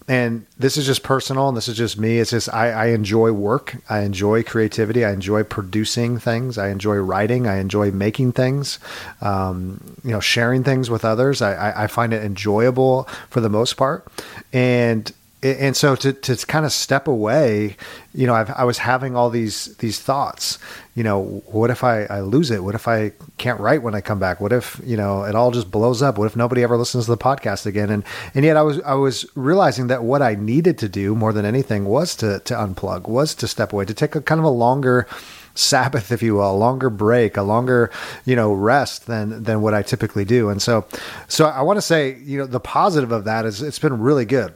and 0.07 0.45
this 0.57 0.77
is 0.77 0.85
just 0.85 1.03
personal 1.03 1.49
and 1.49 1.57
this 1.57 1.67
is 1.67 1.75
just 1.75 1.99
me. 1.99 2.19
It's 2.19 2.31
just 2.31 2.53
I, 2.53 2.71
I, 2.71 2.85
enjoy 2.87 3.33
work. 3.33 3.75
I 3.89 4.01
enjoy 4.01 4.41
creativity. 4.41 5.03
I 5.03 5.11
enjoy 5.11 5.43
producing 5.43 6.17
things. 6.17 6.57
I 6.57 6.69
enjoy 6.69 6.95
writing. 6.95 7.45
I 7.45 7.57
enjoy 7.57 7.91
making 7.91 8.31
things 8.31 8.79
um, 9.21 9.97
you 10.03 10.11
know 10.11 10.21
sharing 10.21 10.63
things 10.63 10.89
with 10.89 11.03
others. 11.03 11.41
I, 11.41 11.83
I, 11.83 11.87
find 11.87 12.13
it 12.13 12.23
enjoyable 12.23 13.03
for 13.29 13.41
the 13.41 13.49
most 13.49 13.73
part. 13.73 14.07
And 14.53 15.11
and 15.43 15.77
so 15.77 15.95
to, 15.95 16.13
to 16.13 16.35
kind 16.47 16.65
of 16.65 16.71
step 16.71 17.07
away, 17.07 17.77
you 18.15 18.25
know, 18.25 18.33
I've, 18.33 18.49
i 18.51 18.63
was 18.63 18.79
having 18.79 19.15
all 19.15 19.29
these 19.29 19.75
these 19.77 19.99
thoughts. 19.99 20.57
You 20.95 21.03
know, 21.03 21.43
what 21.45 21.69
if 21.69 21.83
I, 21.83 22.05
I 22.05 22.21
lose 22.21 22.49
it? 22.49 22.63
What 22.63 22.73
if 22.73 22.87
I 22.87 23.11
can't 23.37 23.59
write 23.59 23.83
when 23.83 23.93
I 23.93 24.01
come 24.01 24.17
back? 24.17 24.41
What 24.41 24.51
if 24.51 24.81
you 24.83 24.97
know 24.97 25.23
it 25.23 25.35
all 25.35 25.51
just 25.51 25.69
blows 25.69 26.01
up? 26.01 26.17
What 26.17 26.25
if 26.25 26.35
nobody 26.35 26.63
ever 26.63 26.75
listens 26.75 27.05
to 27.05 27.11
the 27.11 27.17
podcast 27.17 27.67
again? 27.67 27.91
And 27.91 28.03
and 28.33 28.45
yet 28.45 28.57
I 28.57 28.63
was 28.63 28.81
I 28.81 28.95
was 28.95 29.27
realizing 29.35 29.87
that 29.87 30.03
what 30.03 30.23
I 30.23 30.33
needed 30.33 30.79
to 30.79 30.89
do 30.89 31.13
more 31.13 31.31
than 31.31 31.45
anything 31.45 31.85
was 31.85 32.15
to 32.15 32.39
to 32.39 32.55
unplug, 32.55 33.07
was 33.07 33.35
to 33.35 33.47
step 33.47 33.73
away, 33.73 33.85
to 33.85 33.93
take 33.93 34.15
a 34.15 34.21
kind 34.21 34.39
of 34.39 34.45
a 34.45 34.49
longer 34.49 35.07
Sabbath, 35.53 36.11
if 36.11 36.21
you 36.21 36.35
will, 36.35 36.51
a 36.51 36.53
longer 36.55 36.89
break, 36.89 37.35
a 37.35 37.41
longer, 37.41 37.91
you 38.25 38.35
know, 38.35 38.53
rest 38.53 39.05
than 39.05 39.43
than 39.43 39.61
what 39.61 39.75
I 39.75 39.83
typically 39.83 40.25
do. 40.25 40.49
And 40.49 40.61
so, 40.61 40.87
so 41.27 41.45
I 41.45 41.61
want 41.61 41.77
to 41.77 41.81
say, 41.81 42.17
you 42.23 42.39
know, 42.39 42.47
the 42.47 42.59
positive 42.59 43.11
of 43.11 43.25
that 43.25 43.45
is 43.45 43.61
it's 43.61 43.79
been 43.79 43.99
really 43.99 44.25
good 44.25 44.53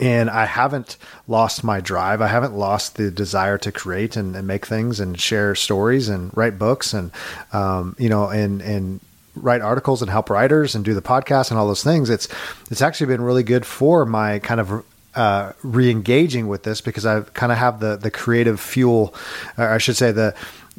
and 0.00 0.30
I 0.30 0.46
haven't 0.46 0.96
lost 1.28 1.62
my 1.62 1.80
drive. 1.80 2.22
I 2.22 2.26
haven't 2.26 2.54
lost 2.54 2.96
the 2.96 3.10
desire 3.10 3.58
to 3.58 3.70
create 3.70 4.16
and, 4.16 4.34
and 4.34 4.46
make 4.46 4.66
things 4.66 4.98
and 4.98 5.20
share 5.20 5.54
stories 5.54 6.08
and 6.08 6.34
write 6.36 6.58
books 6.58 6.94
and 6.94 7.12
um, 7.52 7.94
you 7.98 8.08
know 8.08 8.28
and 8.28 8.62
and 8.62 9.00
write 9.36 9.60
articles 9.60 10.02
and 10.02 10.10
help 10.10 10.30
writers 10.30 10.74
and 10.74 10.84
do 10.84 10.94
the 10.94 11.02
podcast 11.02 11.50
and 11.50 11.58
all 11.58 11.66
those 11.66 11.84
things. 11.84 12.10
It's 12.10 12.28
it's 12.70 12.82
actually 12.82 13.08
been 13.08 13.22
really 13.22 13.42
good 13.42 13.66
for 13.66 14.06
my 14.06 14.38
kind 14.38 14.60
of 14.60 14.84
uh, 15.14 15.52
re-engaging 15.62 16.46
with 16.46 16.62
this 16.62 16.80
because 16.80 17.04
I 17.04 17.20
kind 17.20 17.52
of 17.52 17.58
have 17.58 17.80
the 17.80 17.96
the 17.96 18.10
creative 18.10 18.60
fuel, 18.60 19.14
or 19.58 19.68
I 19.68 19.78
should 19.78 19.96
say 19.96 20.12
the 20.12 20.34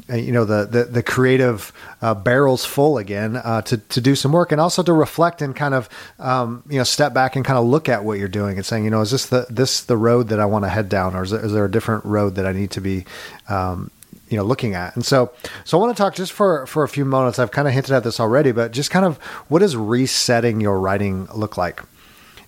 you 0.10 0.32
know 0.32 0.46
the 0.46 0.66
the, 0.66 0.84
the 0.86 1.04
creative 1.04 1.72
uh, 2.02 2.14
barrels 2.14 2.66
full 2.66 2.98
again 2.98 3.36
uh, 3.36 3.62
to 3.62 3.78
to 3.78 4.02
do 4.02 4.16
some 4.16 4.32
work 4.32 4.52
and 4.52 4.60
also 4.60 4.82
to 4.84 4.94
reflect 4.94 5.42
and 5.42 5.56
kind 5.56 5.74
of 5.74 5.90
um, 6.20 6.64
you 6.70 6.78
know 6.78 6.84
step 6.84 7.14
back 7.14 7.36
and 7.36 7.46
kind 7.46 7.60
of 7.60 7.66
look 7.66 7.90
at 7.90 8.04
what 8.04 8.18
you're 8.18 8.28
doing 8.28 8.58
and 8.58 8.66
saying 8.66 8.84
you 8.84 8.90
know 8.90 9.02
is 9.02 9.12
this 9.12 9.28
the 9.28 9.46
this 9.50 9.82
the 9.82 9.98
road 9.98 10.30
that 10.30 10.40
I 10.40 10.46
want 10.46 10.66
to 10.66 10.70
head 10.70 10.90
down 10.90 11.16
or 11.16 11.24
is 11.24 11.32
there, 11.32 11.46
is 11.46 11.52
there 11.52 11.66
a 11.66 11.72
different 11.72 12.06
road 12.06 12.36
that 12.36 12.46
I 12.46 12.52
need 12.52 12.72
to 12.72 12.82
be 12.82 13.06
um, 13.50 13.92
you 14.30 14.38
know 14.38 14.44
looking 14.44 14.76
at? 14.76 14.96
And 14.96 15.06
so 15.06 15.32
so 15.66 15.78
i 15.78 15.82
want 15.82 15.96
to 15.96 16.02
talk 16.02 16.16
just 16.16 16.32
for 16.32 16.66
for 16.68 16.84
a 16.84 16.90
few 16.90 17.06
moments. 17.06 17.38
I've 17.38 17.52
kind 17.52 17.68
of 17.68 17.74
hinted 17.74 17.94
at 17.94 18.04
this 18.04 18.20
already 18.20 18.52
but 18.52 18.72
just 18.72 18.92
kind 18.92 19.06
of 19.06 19.18
what 19.50 19.60
does 19.60 19.76
resetting 19.76 20.62
your 20.62 20.80
writing 20.80 21.28
look 21.34 21.58
like 21.58 21.84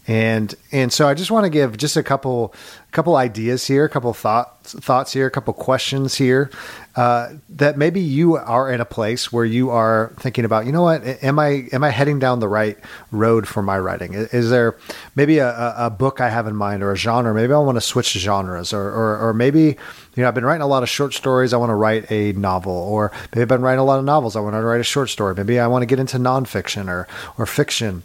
and 0.07 0.53
and 0.71 0.91
so 0.91 1.07
I 1.07 1.13
just 1.13 1.31
want 1.31 1.45
to 1.45 1.49
give 1.49 1.77
just 1.77 1.95
a 1.95 2.03
couple 2.03 2.53
couple 2.91 3.15
ideas 3.15 3.65
here, 3.65 3.85
a 3.85 3.89
couple 3.89 4.13
thoughts 4.13 4.73
thoughts 4.73 5.13
here, 5.13 5.27
a 5.27 5.31
couple 5.31 5.53
questions 5.53 6.15
here 6.15 6.51
uh, 6.95 7.29
that 7.49 7.77
maybe 7.77 8.01
you 8.01 8.35
are 8.35 8.71
in 8.71 8.81
a 8.81 8.85
place 8.85 9.31
where 9.31 9.45
you 9.45 9.69
are 9.69 10.13
thinking 10.19 10.43
about. 10.43 10.65
You 10.65 10.73
know 10.73 10.83
what? 10.83 11.03
Am 11.23 11.39
I 11.39 11.67
am 11.71 11.85
I 11.85 11.89
heading 11.89 12.19
down 12.19 12.39
the 12.39 12.49
right 12.49 12.77
road 13.11 13.47
for 13.47 13.61
my 13.61 13.79
writing? 13.79 14.13
Is 14.13 14.49
there 14.49 14.75
maybe 15.15 15.37
a, 15.37 15.73
a 15.77 15.89
book 15.89 16.19
I 16.19 16.29
have 16.29 16.47
in 16.47 16.55
mind 16.55 16.83
or 16.83 16.91
a 16.91 16.97
genre? 16.97 17.33
Maybe 17.33 17.53
I 17.53 17.57
want 17.59 17.77
to 17.77 17.81
switch 17.81 18.11
genres, 18.11 18.73
or, 18.73 18.83
or 18.83 19.29
or 19.29 19.33
maybe 19.33 19.61
you 19.61 19.77
know 20.17 20.27
I've 20.27 20.35
been 20.35 20.45
writing 20.45 20.63
a 20.63 20.67
lot 20.67 20.83
of 20.83 20.89
short 20.89 21.13
stories. 21.13 21.53
I 21.53 21.57
want 21.57 21.69
to 21.69 21.75
write 21.75 22.11
a 22.11 22.33
novel, 22.33 22.73
or 22.73 23.13
maybe 23.33 23.43
I've 23.43 23.47
been 23.47 23.61
writing 23.61 23.79
a 23.79 23.85
lot 23.85 23.99
of 23.99 24.05
novels. 24.05 24.35
I 24.35 24.41
want 24.41 24.53
to 24.55 24.61
write 24.61 24.81
a 24.81 24.83
short 24.83 25.09
story. 25.09 25.33
Maybe 25.33 25.59
I 25.59 25.67
want 25.67 25.83
to 25.83 25.87
get 25.87 25.99
into 25.99 26.17
nonfiction 26.17 26.89
or 26.89 27.07
or 27.37 27.45
fiction 27.45 28.03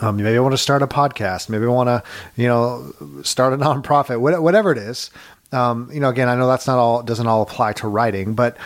um, 0.00 0.16
maybe 0.16 0.36
I 0.36 0.40
want 0.40 0.52
to 0.52 0.58
start 0.58 0.82
a 0.82 0.86
podcast. 0.86 1.48
Maybe 1.48 1.64
I 1.64 1.68
want 1.68 1.88
to, 1.88 2.02
you 2.36 2.46
know, 2.46 2.92
start 3.22 3.52
a 3.52 3.56
nonprofit. 3.56 4.20
Whatever 4.20 4.72
it 4.72 4.78
is, 4.78 5.10
um, 5.52 5.90
you 5.92 6.00
know. 6.00 6.08
Again, 6.08 6.28
I 6.28 6.34
know 6.36 6.46
that's 6.46 6.66
not 6.66 6.78
all 6.78 7.02
doesn't 7.02 7.26
all 7.26 7.42
apply 7.42 7.72
to 7.74 7.88
writing, 7.88 8.34
but 8.34 8.56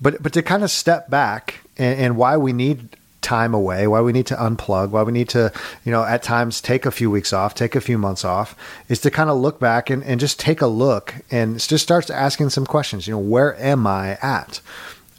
but 0.00 0.22
but 0.22 0.32
to 0.34 0.42
kind 0.42 0.62
of 0.62 0.70
step 0.70 1.10
back 1.10 1.60
and, 1.76 1.98
and 1.98 2.16
why 2.16 2.36
we 2.36 2.52
need 2.52 2.96
time 3.24 3.54
away, 3.54 3.86
why 3.86 4.02
we 4.02 4.12
need 4.12 4.26
to 4.26 4.34
unplug, 4.36 4.90
why 4.90 5.02
we 5.02 5.10
need 5.10 5.30
to, 5.30 5.50
you 5.84 5.90
know, 5.90 6.04
at 6.04 6.22
times 6.22 6.60
take 6.60 6.84
a 6.84 6.90
few 6.90 7.10
weeks 7.10 7.32
off, 7.32 7.54
take 7.54 7.74
a 7.74 7.80
few 7.80 7.96
months 7.96 8.24
off, 8.24 8.54
is 8.88 9.00
to 9.00 9.10
kind 9.10 9.30
of 9.30 9.38
look 9.38 9.58
back 9.58 9.88
and, 9.88 10.04
and 10.04 10.20
just 10.20 10.38
take 10.38 10.60
a 10.60 10.66
look 10.66 11.14
and 11.30 11.58
just 11.58 11.82
starts 11.82 12.10
asking 12.10 12.50
some 12.50 12.66
questions. 12.66 13.08
You 13.08 13.14
know, 13.14 13.20
where 13.20 13.56
am 13.56 13.86
I 13.86 14.18
at? 14.20 14.60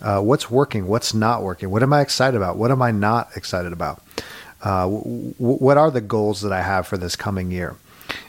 Uh, 0.01 0.21
what's 0.21 0.51
working? 0.51 0.87
What's 0.87 1.13
not 1.15 1.41
working? 1.41 1.71
What 1.71 1.81
am 1.81 1.91
I 1.93 2.01
excited 2.01 2.37
about? 2.37 2.57
What 2.57 2.69
am 2.69 2.81
I 2.81 2.91
not 2.91 3.35
excited 3.35 3.73
about? 3.73 4.03
Uh, 4.65 4.83
w- 4.83 5.33
what 5.37 5.77
are 5.77 5.91
the 5.91 6.01
goals 6.01 6.41
that 6.41 6.51
I 6.51 6.61
have 6.61 6.87
for 6.87 6.97
this 6.97 7.15
coming 7.15 7.51
year? 7.51 7.75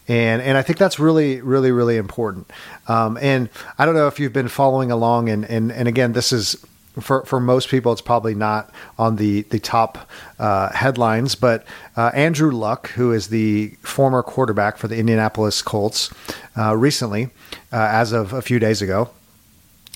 And 0.07 0.41
and 0.41 0.57
I 0.57 0.63
think 0.63 0.79
that's 0.79 1.01
really 1.01 1.41
really 1.41 1.73
really 1.73 1.97
important. 1.97 2.51
Um, 2.87 3.19
and 3.21 3.49
I 3.79 3.85
don't 3.85 3.95
know 3.95 4.07
if 4.07 4.21
you've 4.21 4.33
been 4.33 4.49
following 4.49 4.93
along. 4.93 5.29
And 5.29 5.45
and 5.47 5.73
and 5.73 5.89
again, 5.89 6.13
this 6.13 6.33
is 6.33 6.65
for, 7.01 7.25
for 7.27 7.41
most 7.41 7.69
people, 7.69 7.93
it's 7.93 8.01
probably 8.01 8.35
not 8.35 8.71
on 8.99 9.17
the 9.17 9.43
the 9.43 9.59
top 9.59 10.09
uh, 10.39 10.71
headlines. 10.73 11.35
But 11.35 11.65
uh, 11.97 12.11
Andrew 12.15 12.51
Luck, 12.51 12.91
who 12.91 13.13
is 13.13 13.29
the 13.29 13.77
former 13.83 14.23
quarterback 14.23 14.79
for 14.79 14.89
the 14.89 14.97
Indianapolis 14.97 15.61
Colts, 15.63 16.13
uh, 16.57 16.77
recently, 16.77 17.31
uh, 17.73 17.89
as 17.91 18.13
of 18.13 18.33
a 18.33 18.43
few 18.43 18.59
days 18.59 18.81
ago, 18.81 19.11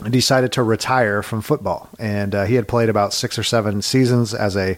decided 0.09 0.53
to 0.53 0.63
retire 0.63 1.23
from 1.23 1.43
football. 1.43 1.89
And 1.99 2.35
uh, 2.35 2.45
he 2.45 2.55
had 2.55 2.69
played 2.69 2.89
about 2.89 3.13
six 3.13 3.39
or 3.39 3.43
seven 3.43 3.83
seasons 3.83 4.33
as 4.35 4.57
a 4.57 4.77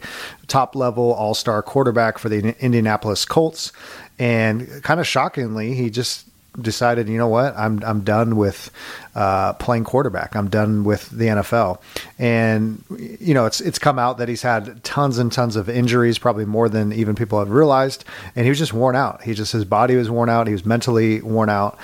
top 0.48 0.74
level 0.74 1.12
all 1.12 1.34
star 1.34 1.62
quarterback 1.62 2.18
for 2.18 2.28
the 2.28 2.56
Indianapolis 2.60 3.24
Colts. 3.24 3.72
And 4.18 4.82
kind 4.82 5.00
of 5.00 5.06
shockingly, 5.06 5.74
he 5.74 5.90
just 5.90 6.26
decided, 6.60 7.08
you 7.08 7.16
know 7.16 7.28
what, 7.28 7.56
I'm 7.56 7.82
I'm 7.82 8.04
done 8.04 8.36
with 8.36 8.70
uh, 9.14 9.54
playing 9.54 9.84
quarterback. 9.84 10.36
I'm 10.36 10.50
done 10.50 10.84
with 10.84 11.08
the 11.10 11.26
NFL, 11.26 11.80
and 12.18 12.84
you 12.90 13.32
know 13.34 13.46
it's 13.46 13.60
it's 13.60 13.78
come 13.78 13.98
out 13.98 14.18
that 14.18 14.28
he's 14.28 14.42
had 14.42 14.84
tons 14.84 15.18
and 15.18 15.32
tons 15.32 15.56
of 15.56 15.68
injuries, 15.68 16.18
probably 16.18 16.44
more 16.44 16.68
than 16.68 16.92
even 16.92 17.14
people 17.14 17.38
had 17.38 17.48
realized, 17.48 18.04
and 18.36 18.44
he 18.44 18.50
was 18.50 18.58
just 18.58 18.74
worn 18.74 18.96
out. 18.96 19.22
He 19.22 19.34
just 19.34 19.52
his 19.52 19.64
body 19.64 19.96
was 19.96 20.10
worn 20.10 20.28
out. 20.28 20.46
He 20.46 20.52
was 20.52 20.66
mentally 20.66 21.22
worn 21.22 21.48
out, 21.48 21.78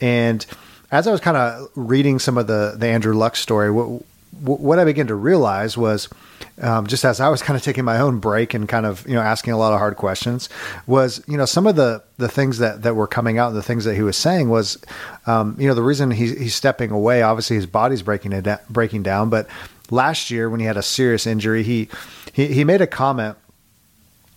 and 0.00 0.44
as 0.94 1.08
I 1.08 1.10
was 1.10 1.20
kind 1.20 1.36
of 1.36 1.70
reading 1.74 2.20
some 2.20 2.38
of 2.38 2.46
the 2.46 2.76
the 2.78 2.86
Andrew 2.86 3.14
Luck 3.14 3.34
story, 3.34 3.68
what, 3.68 4.02
what 4.30 4.78
I 4.78 4.84
began 4.84 5.08
to 5.08 5.16
realize 5.16 5.76
was, 5.76 6.08
um, 6.62 6.86
just 6.86 7.04
as 7.04 7.18
I 7.18 7.28
was 7.30 7.42
kind 7.42 7.56
of 7.56 7.64
taking 7.64 7.84
my 7.84 7.98
own 7.98 8.20
break 8.20 8.54
and 8.54 8.68
kind 8.68 8.86
of 8.86 9.04
you 9.08 9.14
know 9.14 9.20
asking 9.20 9.54
a 9.54 9.58
lot 9.58 9.72
of 9.72 9.80
hard 9.80 9.96
questions, 9.96 10.48
was 10.86 11.20
you 11.26 11.36
know 11.36 11.46
some 11.46 11.66
of 11.66 11.74
the 11.74 12.00
the 12.18 12.28
things 12.28 12.58
that 12.58 12.82
that 12.82 12.94
were 12.94 13.08
coming 13.08 13.38
out 13.38 13.48
and 13.48 13.56
the 13.56 13.62
things 13.62 13.84
that 13.86 13.96
he 13.96 14.02
was 14.02 14.16
saying 14.16 14.50
was, 14.50 14.78
um, 15.26 15.56
you 15.58 15.66
know 15.66 15.74
the 15.74 15.82
reason 15.82 16.12
he's, 16.12 16.38
he's 16.38 16.54
stepping 16.54 16.92
away. 16.92 17.22
Obviously, 17.22 17.56
his 17.56 17.66
body's 17.66 18.02
breaking 18.02 18.32
it 18.32 18.46
breaking 18.70 19.02
down, 19.02 19.30
but 19.30 19.48
last 19.90 20.30
year 20.30 20.48
when 20.48 20.60
he 20.60 20.66
had 20.66 20.76
a 20.76 20.82
serious 20.82 21.26
injury, 21.26 21.64
he 21.64 21.88
he, 22.32 22.46
he 22.46 22.62
made 22.62 22.80
a 22.80 22.86
comment 22.86 23.36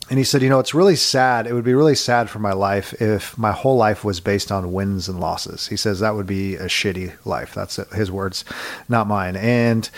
and 0.10 0.18
he 0.18 0.24
said, 0.24 0.42
you 0.42 0.50
know, 0.50 0.60
it's 0.60 0.74
really 0.74 0.96
sad. 0.96 1.48
It 1.48 1.54
would 1.54 1.66
be 1.66 1.74
really 1.74 1.96
sad 1.96 2.30
for 2.30 2.40
my 2.40 2.54
life 2.54 2.94
if 3.02 3.38
my 3.38 3.52
whole 3.52 3.76
life 3.76 4.04
was 4.04 4.20
based 4.20 4.52
on 4.52 4.72
wins 4.72 5.10
and 5.10 5.20
losses. 5.20 5.68
He 5.68 5.76
says 5.76 6.00
that 6.00 6.16
would 6.16 6.28
be 6.28 6.56
a 6.56 6.66
shitty 6.66 7.14
life. 7.26 7.54
That's 7.54 7.76
his 7.94 8.12
words, 8.12 8.46
not 8.88 9.08
mine. 9.08 9.36
And 9.36 9.90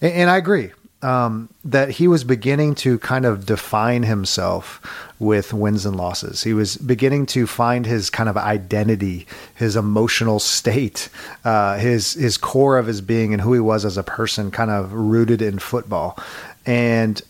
and 0.00 0.30
I 0.30 0.36
agree 0.36 0.72
um, 1.02 1.48
that 1.64 1.90
he 1.90 2.08
was 2.08 2.24
beginning 2.24 2.74
to 2.74 2.98
kind 2.98 3.24
of 3.24 3.46
define 3.46 4.02
himself 4.02 4.80
with 5.18 5.52
wins 5.52 5.86
and 5.86 5.96
losses. 5.96 6.42
He 6.42 6.52
was 6.52 6.76
beginning 6.76 7.26
to 7.26 7.46
find 7.46 7.86
his 7.86 8.10
kind 8.10 8.28
of 8.28 8.36
identity, 8.36 9.26
his 9.54 9.76
emotional 9.76 10.38
state, 10.40 11.08
uh, 11.44 11.78
his 11.78 12.14
his 12.14 12.36
core 12.36 12.78
of 12.78 12.86
his 12.86 13.00
being, 13.00 13.32
and 13.32 13.42
who 13.42 13.52
he 13.52 13.60
was 13.60 13.84
as 13.84 13.96
a 13.96 14.02
person, 14.02 14.50
kind 14.50 14.70
of 14.70 14.92
rooted 14.92 15.40
in 15.40 15.58
football. 15.58 16.18
And 16.66 17.20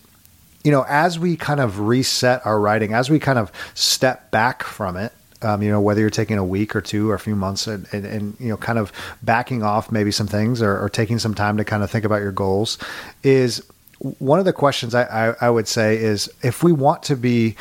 you 0.64 0.70
know, 0.70 0.84
as 0.88 1.18
we 1.18 1.36
kind 1.36 1.60
of 1.60 1.80
reset 1.80 2.44
our 2.44 2.60
writing, 2.60 2.92
as 2.92 3.08
we 3.08 3.18
kind 3.18 3.38
of 3.38 3.50
step 3.74 4.30
back 4.30 4.62
from 4.62 4.96
it, 4.96 5.12
um, 5.42 5.62
you 5.62 5.70
know, 5.70 5.80
whether 5.80 6.00
you're 6.00 6.10
taking 6.10 6.38
a 6.38 6.44
week 6.44 6.76
or 6.76 6.80
two 6.80 7.10
or 7.10 7.14
a 7.14 7.18
few 7.18 7.34
months 7.34 7.66
and, 7.66 7.86
and, 7.92 8.04
and 8.04 8.36
you 8.38 8.48
know, 8.48 8.56
kind 8.56 8.78
of 8.78 8.92
backing 9.22 9.62
off 9.62 9.90
maybe 9.90 10.10
some 10.10 10.26
things 10.26 10.60
or, 10.60 10.78
or, 10.82 10.88
taking 10.90 11.18
some 11.18 11.34
time 11.34 11.56
to 11.56 11.64
kind 11.64 11.82
of 11.82 11.90
think 11.90 12.04
about 12.04 12.20
your 12.20 12.32
goals 12.32 12.76
is 13.22 13.64
one 14.18 14.38
of 14.38 14.44
the 14.44 14.52
questions 14.52 14.94
I, 14.94 15.30
I, 15.30 15.34
I 15.40 15.50
would 15.50 15.66
say 15.66 15.96
is 15.96 16.30
if 16.42 16.62
we 16.62 16.72
want 16.72 17.02
to 17.04 17.16
be 17.16 17.56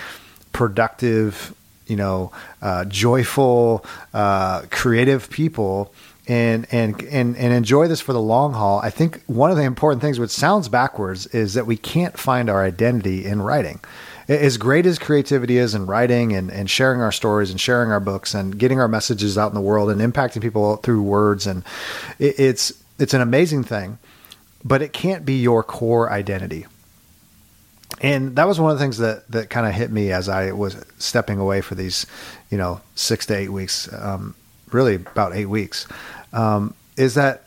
productive, 0.52 1.56
you 1.88 1.96
know, 1.96 2.32
uh, 2.62 2.86
joyful, 2.86 3.86
uh, 4.14 4.64
creative 4.72 5.30
people, 5.30 5.94
and 6.30 6.68
and 6.72 7.02
and 7.06 7.36
and 7.36 7.54
enjoy 7.54 7.88
this 7.88 8.00
for 8.00 8.14
the 8.14 8.22
long 8.22 8.54
haul. 8.54 8.80
I 8.80 8.92
think 8.92 9.24
one 9.26 9.50
of 9.50 9.58
the 9.58 9.64
important 9.64 10.02
things, 10.02 10.20
which 10.20 10.30
sounds 10.30 10.70
backwards, 10.70 11.26
is 11.28 11.56
that 11.56 11.66
we 11.66 11.76
can't 11.76 12.18
find 12.18 12.50
our 12.50 12.64
identity 12.64 13.26
in 13.26 13.42
writing. 13.42 13.80
As 14.28 14.58
great 14.58 14.86
as 14.86 15.00
creativity 15.00 15.58
is 15.58 15.74
in 15.74 15.88
writing 15.88 16.34
and, 16.34 16.52
and 16.52 16.70
sharing 16.70 17.02
our 17.02 17.12
stories 17.12 17.50
and 17.50 17.60
sharing 17.60 17.92
our 17.92 18.00
books 18.00 18.36
and 18.36 18.60
getting 18.60 18.80
our 18.80 18.88
messages 18.88 19.40
out 19.40 19.50
in 19.50 19.56
the 19.56 19.62
world 19.62 19.90
and 19.90 20.00
impacting 20.00 20.40
people 20.40 20.76
through 20.78 21.02
words, 21.02 21.48
and 21.48 21.64
it, 22.20 22.40
it's 22.40 22.72
it's 23.00 23.16
an 23.16 23.22
amazing 23.22 23.64
thing, 23.64 23.98
but 24.64 24.84
it 24.84 24.94
can't 24.94 25.26
be 25.26 25.42
your 25.42 25.64
core 25.64 26.12
identity. 26.12 26.68
And 28.02 28.36
that 28.36 28.48
was 28.48 28.60
one 28.60 28.72
of 28.72 28.78
the 28.78 28.84
things 28.84 29.00
that 29.00 29.28
that 29.32 29.50
kind 29.50 29.66
of 29.66 29.74
hit 29.74 29.90
me 29.90 30.12
as 30.12 30.30
I 30.30 30.52
was 30.52 30.78
stepping 31.00 31.40
away 31.40 31.62
for 31.62 31.74
these, 31.74 32.06
you 32.52 32.58
know, 32.60 32.82
six 32.94 33.26
to 33.26 33.36
eight 33.36 33.50
weeks, 33.50 33.92
um, 33.94 34.36
really 34.72 34.94
about 34.94 35.36
eight 35.36 35.48
weeks 35.48 35.88
um, 36.34 36.74
is 36.98 37.16
that 37.16 37.44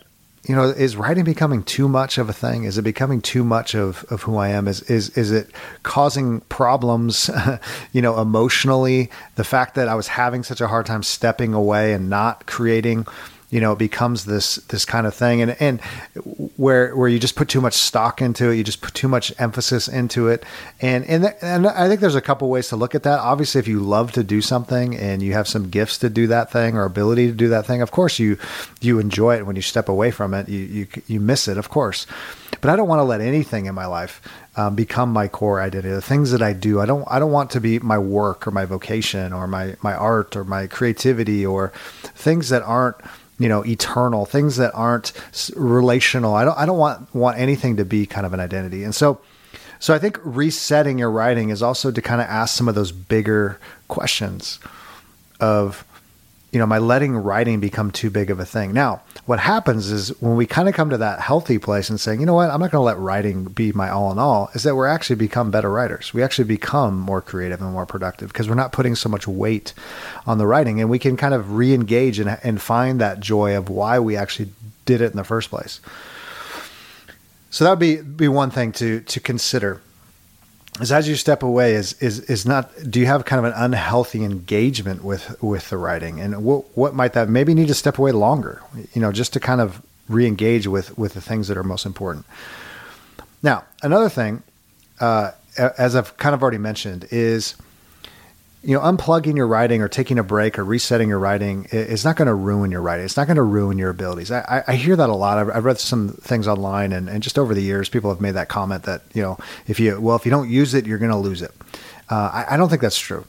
you 0.49 0.57
know 0.57 0.65
is 0.65 0.97
writing 0.97 1.25
becoming 1.25 1.63
too 1.63 1.89
much 1.89 2.19
of 2.19 2.29
a 2.29 2.33
thing? 2.33 2.65
Is 2.65 2.79
it 2.79 2.83
becoming 2.83 3.21
too 3.21 3.45
much 3.45 3.75
of, 3.75 4.05
of 4.11 4.23
who 4.23 4.37
i 4.37 4.49
am? 4.49 4.67
Is 4.67 4.83
is 4.83 5.11
is 5.11 5.31
it 5.31 5.51
causing 5.83 6.41
problems 6.43 7.31
you 7.93 8.03
know 8.03 8.21
emotionally? 8.21 9.11
The 9.37 9.45
fact 9.45 9.75
that 9.77 9.89
i 9.89 9.95
was 9.95 10.09
having 10.09 10.43
such 10.43 10.61
a 10.61 10.69
hard 10.69 10.87
time 10.87 11.03
stepping 11.03 11.55
away 11.55 11.93
and 11.93 12.11
not 12.11 12.47
creating 12.47 13.07
you 13.53 13.61
know, 13.61 13.73
it 13.73 13.79
becomes 13.79 14.25
this 14.25 14.57
this 14.57 14.87
kind 14.87 15.07
of 15.07 15.15
thing, 15.15 15.43
and 15.43 15.55
and 15.61 15.79
where 16.57 16.97
where 16.97 17.07
you 17.07 17.19
just 17.19 17.37
put 17.37 17.51
too 17.51 17.61
much 17.61 17.75
stock 17.75 18.23
into 18.23 18.49
it, 18.49 18.57
you 18.57 18.65
just 18.65 18.81
put 18.81 18.95
too 18.95 19.09
much 19.09 19.31
emphasis 19.39 19.89
into 19.89 20.29
it, 20.29 20.43
and 20.81 21.05
and 21.05 21.25
th- 21.25 21.37
and 21.43 21.67
I 21.67 21.87
think 21.87 22.01
there's 22.01 22.15
a 22.15 22.23
couple 22.23 22.49
ways 22.49 22.69
to 22.69 22.77
look 22.77 22.95
at 22.95 23.03
that. 23.03 23.19
Obviously, 23.19 23.59
if 23.59 23.69
you 23.69 23.81
love 23.81 24.11
to 24.13 24.25
do 24.25 24.41
something 24.41 24.97
and 24.97 25.23
you 25.23 25.35
have 25.35 25.47
some 25.47 25.69
gifts 25.69 25.99
to 25.99 26.09
do 26.09 26.27
that 26.29 26.51
thing 26.51 26.79
or 26.79 26.87
ability 26.87 27.27
to 27.27 27.35
do 27.35 27.51
that 27.51 27.67
thing, 27.67 27.83
of 27.83 27.91
course 27.91 28.19
you 28.19 28.39
you 28.81 28.99
enjoy 28.99 29.37
it. 29.37 29.45
When 29.45 29.55
you 29.55 29.63
step 29.63 29.87
away 29.87 30.11
from 30.11 30.33
it, 30.33 30.49
you 30.49 30.61
you 30.61 30.87
you 31.07 31.21
miss 31.21 31.47
it, 31.47 31.59
of 31.59 31.69
course. 31.69 32.07
But 32.63 32.71
I 32.71 32.77
don't 32.77 32.89
want 32.89 33.01
to 33.01 33.05
let 33.05 33.21
anything 33.21 33.67
in 33.67 33.75
my 33.75 33.87
life 33.87 34.23
um, 34.57 34.75
become 34.75 35.13
my 35.13 35.29
core 35.29 35.61
identity. 35.61 35.91
The 35.91 36.01
things 36.01 36.31
that 36.31 36.41
I 36.41 36.55
do, 36.55 36.81
I 36.81 36.87
don't 36.87 37.05
I 37.07 37.19
don't 37.19 37.33
want 37.33 37.51
to 37.51 37.61
be 37.61 37.79
my 37.81 37.99
work 37.99 38.47
or 38.47 38.51
my 38.51 38.65
vocation 38.65 39.35
or 39.35 39.47
my 39.47 39.77
my 39.83 39.95
art 39.95 40.37
or 40.37 40.45
my 40.45 40.67
creativity 40.69 41.45
or 41.45 41.71
things 42.15 42.49
that 42.49 42.63
aren't 42.63 42.97
you 43.43 43.49
know 43.49 43.65
eternal 43.65 44.25
things 44.25 44.57
that 44.57 44.73
aren't 44.75 45.13
relational. 45.57 46.35
I 46.35 46.45
don't 46.45 46.59
i 46.59 46.67
don't 46.67 46.79
want 46.79 47.15
want 47.15 47.39
anything 47.39 47.77
to 47.77 47.85
be 47.85 48.07
kind 48.07 48.27
of 48.27 48.33
an 48.33 48.41
identity. 48.41 48.85
And 48.85 48.95
so 48.95 49.21
so 49.79 49.93
i 49.93 49.99
think 49.99 50.19
resetting 50.23 50.99
your 50.99 51.11
writing 51.11 51.51
is 51.51 51.63
also 51.63 51.91
to 51.91 52.01
kind 52.01 52.21
of 52.21 52.29
ask 52.29 52.57
some 52.57 52.69
of 52.69 52.75
those 52.75 52.93
bigger 52.93 53.59
questions 53.89 54.61
of 55.41 55.85
you 56.53 56.59
know, 56.59 56.67
my 56.67 56.77
letting 56.77 57.17
writing 57.17 57.61
become 57.61 57.91
too 57.91 58.11
big 58.11 58.31
of 58.31 58.39
a 58.39 58.45
thing. 58.45 58.75
Now, 58.75 59.01
what 59.25 59.41
happens 59.41 59.91
is 59.91 60.11
when 60.21 60.37
we 60.37 60.45
kind 60.45 60.69
of 60.69 60.75
come 60.75 60.91
to 60.91 60.99
that 60.99 61.21
healthy 61.21 61.57
place 61.57 61.89
and 61.89 61.99
saying, 61.99 62.21
you 62.21 62.27
know 62.27 62.35
what, 62.35 62.51
I'm 62.51 62.61
not 62.61 62.71
going 62.71 62.81
to 62.83 62.85
let 62.85 62.99
writing 62.99 63.45
be 63.45 63.73
my 63.73 63.89
all 63.89 64.13
in 64.13 64.19
all, 64.19 64.51
is 64.53 64.63
that 64.65 64.77
we're 64.77 64.87
actually 64.87 65.17
become 65.17 65.51
better 65.51 65.71
writers. 65.71 66.13
We 66.13 66.23
actually 66.23 66.45
become 66.45 67.01
more 67.01 67.23
creative 67.23 67.63
and 67.63 67.73
more 67.73 67.87
productive 67.87 68.29
because 68.29 68.51
we're 68.51 68.55
not 68.55 68.71
putting 68.71 68.95
so 68.95 69.09
much 69.09 69.27
weight 69.27 69.73
on 70.27 70.37
the 70.37 70.47
writing 70.47 70.79
and 70.79 70.91
we 70.91 70.99
can 70.99 71.17
kind 71.17 71.33
of 71.33 71.53
re 71.53 71.73
engage 71.73 72.19
and, 72.19 72.39
and 72.43 72.61
find 72.61 73.01
that 73.01 73.21
joy 73.21 73.57
of 73.57 73.71
why 73.71 73.99
we 73.99 74.15
actually 74.15 74.51
did 74.85 75.01
it 75.01 75.11
in 75.11 75.17
the 75.17 75.25
first 75.25 75.49
place. 75.49 75.81
So 77.49 77.65
that 77.65 77.71
would 77.71 77.79
be, 77.79 78.03
be 78.03 78.29
one 78.29 78.51
thing 78.51 78.73
to, 78.73 79.01
to 79.01 79.21
consider 79.21 79.81
is 80.81 80.91
as 80.91 81.09
you 81.09 81.17
step 81.17 81.43
away 81.43 81.75
is 81.75 81.95
is 81.95 82.21
is 82.21 82.47
not 82.47 82.71
do 82.91 82.99
you 82.99 83.07
have 83.07 83.25
kind 83.25 83.45
of 83.45 83.53
an 83.53 83.53
unhealthy 83.57 84.25
engagement 84.25 85.05
with 85.05 85.41
with 85.43 85.69
the 85.71 85.77
writing? 85.77 86.21
And 86.21 86.45
what 86.45 86.65
what 86.77 86.95
might 86.95 87.13
that 87.13 87.29
maybe 87.29 87.55
need 87.55 87.69
to 87.69 87.75
step 87.75 87.99
away 87.99 88.13
longer 88.13 88.63
you 88.95 89.01
know 89.01 89.13
just 89.13 89.33
to 89.35 89.41
kind 89.41 89.61
of 89.61 89.83
re-engage 90.09 90.67
with 90.67 90.97
with 90.99 91.15
the 91.15 91.21
things 91.21 91.49
that 91.49 91.57
are 91.57 91.65
most 91.65 91.87
important. 91.87 92.27
Now 93.43 93.65
another 93.83 94.09
thing 94.09 94.43
uh, 95.01 95.33
as 95.57 95.95
i've 95.95 96.17
kind 96.17 96.35
of 96.35 96.43
already 96.43 96.59
mentioned 96.59 97.07
is 97.11 97.55
you 98.65 98.77
know, 98.77 98.81
unplugging 98.81 99.37
your 99.37 99.49
writing 99.49 99.83
or 99.83 99.89
taking 99.89 100.19
a 100.19 100.23
break 100.23 100.57
or 100.59 100.65
resetting 100.65 101.09
your 101.09 101.19
writing 101.19 101.67
is 101.73 102.05
not 102.05 102.17
going 102.17 102.27
to 102.27 102.35
ruin 102.35 102.71
your 102.71 102.81
writing. 102.81 103.05
It's 103.05 103.17
not 103.17 103.27
going 103.27 103.37
to 103.37 103.43
ruin 103.43 103.77
your 103.77 103.91
abilities. 103.91 104.31
I, 104.31 104.63
I 104.67 104.75
hear 104.77 104.95
that 104.95 105.09
a 105.09 105.15
lot. 105.15 105.39
I've, 105.39 105.51
I've, 105.51 105.65
read 105.65 105.79
some 105.79 106.11
things 106.11 106.47
online, 106.47 106.93
and, 106.93 107.09
and, 107.09 107.23
just 107.23 107.39
over 107.39 107.55
the 107.55 107.63
years, 107.63 107.89
people 107.89 108.11
have 108.11 108.21
made 108.21 108.33
that 108.33 108.49
comment 108.49 108.85
that 108.85 109.03
you 109.15 109.23
know, 109.23 109.37
if 109.67 109.81
you 109.81 110.01
well, 110.01 110.15
if 110.15 110.25
you 110.25 110.31
don't 110.31 110.49
use 110.49 110.75
it, 110.75 110.87
you're 110.87 110.99
going 110.99 111.11
to 111.11 111.17
lose 111.17 111.43
it. 111.43 111.51
Uh, 112.09 112.31
I, 112.33 112.55
I, 112.55 112.57
don't 112.57 112.69
think 112.69 112.83
that's 112.83 112.99
true. 112.99 113.25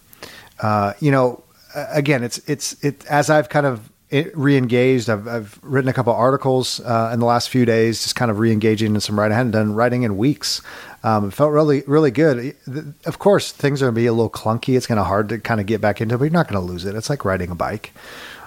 Uh, 0.59 0.93
you 0.99 1.09
know, 1.09 1.43
again, 1.75 2.23
it's 2.23 2.37
it's 2.47 2.83
it 2.83 3.03
as 3.07 3.31
I've 3.31 3.49
kind 3.49 3.65
of 3.65 3.89
re-engaged. 4.33 5.09
I've, 5.09 5.27
I've 5.27 5.59
written 5.63 5.89
a 5.89 5.93
couple 5.93 6.13
articles 6.13 6.79
uh, 6.79 7.11
in 7.13 7.19
the 7.19 7.25
last 7.25 7.49
few 7.49 7.65
days, 7.65 8.03
just 8.03 8.15
kind 8.15 8.29
of 8.29 8.39
re-engaging 8.39 8.93
in 8.93 9.01
some 9.01 9.19
writing. 9.19 9.33
I 9.33 9.37
hadn't 9.37 9.51
done 9.51 9.73
writing 9.73 10.03
in 10.03 10.17
weeks. 10.17 10.61
Um, 11.03 11.27
it 11.27 11.33
felt 11.33 11.51
really, 11.51 11.83
really 11.87 12.11
good. 12.11 12.55
Of 13.05 13.19
course, 13.19 13.51
things 13.51 13.81
are 13.81 13.85
going 13.85 13.95
to 13.95 14.01
be 14.01 14.05
a 14.05 14.13
little 14.13 14.29
clunky. 14.29 14.77
It's 14.77 14.87
kind 14.87 14.99
of 14.99 15.07
hard 15.07 15.29
to 15.29 15.39
kind 15.39 15.59
of 15.59 15.65
get 15.65 15.81
back 15.81 15.99
into, 15.99 16.17
but 16.17 16.25
you're 16.25 16.31
not 16.31 16.47
going 16.47 16.61
to 16.61 16.71
lose 16.71 16.85
it. 16.85 16.95
It's 16.95 17.09
like 17.09 17.25
riding 17.25 17.49
a 17.49 17.55
bike. 17.55 17.91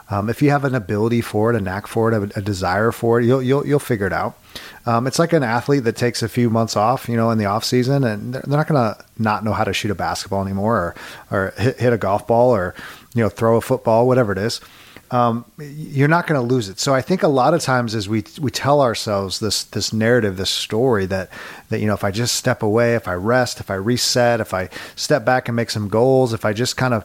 Um, 0.08 0.30
if 0.30 0.40
you 0.40 0.50
have 0.50 0.64
an 0.64 0.74
ability 0.74 1.20
for 1.20 1.52
it, 1.52 1.56
a 1.56 1.60
knack 1.60 1.88
for 1.88 2.12
it, 2.12 2.14
a, 2.14 2.38
a 2.38 2.42
desire 2.42 2.92
for 2.92 3.20
it, 3.20 3.26
you'll 3.26 3.42
you'll 3.42 3.66
you'll 3.66 3.80
figure 3.80 4.06
it 4.06 4.12
out. 4.12 4.38
Um, 4.86 5.08
it's 5.08 5.18
like 5.18 5.32
an 5.32 5.42
athlete 5.42 5.82
that 5.82 5.96
takes 5.96 6.22
a 6.22 6.28
few 6.28 6.48
months 6.48 6.76
off, 6.76 7.08
you 7.08 7.16
know, 7.16 7.30
in 7.30 7.38
the 7.38 7.46
off 7.46 7.64
season, 7.64 8.04
and 8.04 8.32
they're, 8.32 8.42
they're 8.42 8.56
not 8.56 8.68
going 8.68 8.94
to 8.94 9.04
not 9.18 9.44
know 9.44 9.52
how 9.52 9.64
to 9.64 9.72
shoot 9.72 9.90
a 9.90 9.96
basketball 9.96 10.42
anymore, 10.42 10.76
or 10.76 10.94
or 11.36 11.54
hit, 11.58 11.80
hit 11.80 11.92
a 11.92 11.98
golf 11.98 12.24
ball, 12.24 12.54
or 12.54 12.76
you 13.14 13.22
know, 13.22 13.28
throw 13.28 13.56
a 13.56 13.60
football, 13.60 14.06
whatever 14.06 14.30
it 14.30 14.38
is 14.38 14.60
um, 15.10 15.44
you're 15.58 16.08
not 16.08 16.26
going 16.26 16.40
to 16.40 16.54
lose 16.54 16.68
it. 16.68 16.80
So 16.80 16.94
I 16.94 17.00
think 17.00 17.22
a 17.22 17.28
lot 17.28 17.54
of 17.54 17.62
times 17.62 17.94
as 17.94 18.08
we 18.08 18.24
we 18.40 18.50
tell 18.50 18.80
ourselves 18.80 19.38
this 19.38 19.64
this 19.64 19.92
narrative, 19.92 20.36
this 20.36 20.50
story 20.50 21.06
that 21.06 21.30
that 21.68 21.80
you 21.80 21.86
know 21.86 21.94
if 21.94 22.04
I 22.04 22.10
just 22.10 22.36
step 22.36 22.62
away, 22.62 22.94
if 22.94 23.06
I 23.06 23.14
rest, 23.14 23.60
if 23.60 23.70
I 23.70 23.74
reset, 23.74 24.40
if 24.40 24.52
I 24.52 24.68
step 24.96 25.24
back 25.24 25.48
and 25.48 25.56
make 25.56 25.70
some 25.70 25.88
goals, 25.88 26.32
if 26.32 26.44
I 26.44 26.52
just 26.52 26.76
kind 26.76 26.94
of 26.94 27.04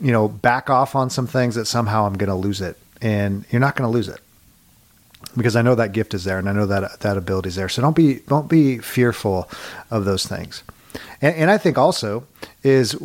you 0.00 0.12
know 0.12 0.28
back 0.28 0.70
off 0.70 0.94
on 0.94 1.10
some 1.10 1.26
things, 1.26 1.54
that 1.54 1.66
somehow 1.66 2.06
I'm 2.06 2.16
going 2.16 2.28
to 2.28 2.34
lose 2.34 2.60
it, 2.60 2.76
and 3.00 3.44
you're 3.50 3.60
not 3.60 3.76
going 3.76 3.88
to 3.88 3.92
lose 3.92 4.08
it 4.08 4.20
because 5.36 5.56
I 5.56 5.62
know 5.62 5.74
that 5.74 5.92
gift 5.92 6.14
is 6.14 6.24
there 6.24 6.38
and 6.38 6.48
I 6.48 6.52
know 6.52 6.66
that 6.66 7.00
that 7.00 7.16
ability 7.16 7.48
is 7.48 7.56
there. 7.56 7.68
So 7.68 7.82
don't 7.82 7.96
be 7.96 8.20
don't 8.28 8.48
be 8.48 8.78
fearful 8.78 9.48
of 9.90 10.04
those 10.04 10.26
things. 10.26 10.62
And, 11.20 11.34
and 11.34 11.50
I 11.50 11.58
think 11.58 11.78
also 11.78 12.26
is 12.62 12.96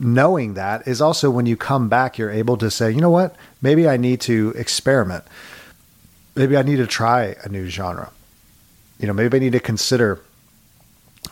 knowing 0.00 0.54
that 0.54 0.88
is 0.88 1.00
also 1.00 1.30
when 1.30 1.46
you 1.46 1.56
come 1.56 1.88
back, 1.88 2.18
you're 2.18 2.30
able 2.30 2.56
to 2.56 2.70
say, 2.70 2.90
you 2.90 3.00
know 3.00 3.10
what, 3.10 3.36
maybe 3.60 3.88
I 3.88 3.96
need 3.96 4.20
to 4.22 4.52
experiment. 4.56 5.24
Maybe 6.34 6.56
I 6.56 6.62
need 6.62 6.76
to 6.76 6.86
try 6.86 7.36
a 7.44 7.48
new 7.48 7.68
genre. 7.68 8.10
You 8.98 9.06
know, 9.06 9.12
maybe 9.12 9.36
I 9.36 9.40
need 9.40 9.52
to 9.52 9.60
consider 9.60 10.20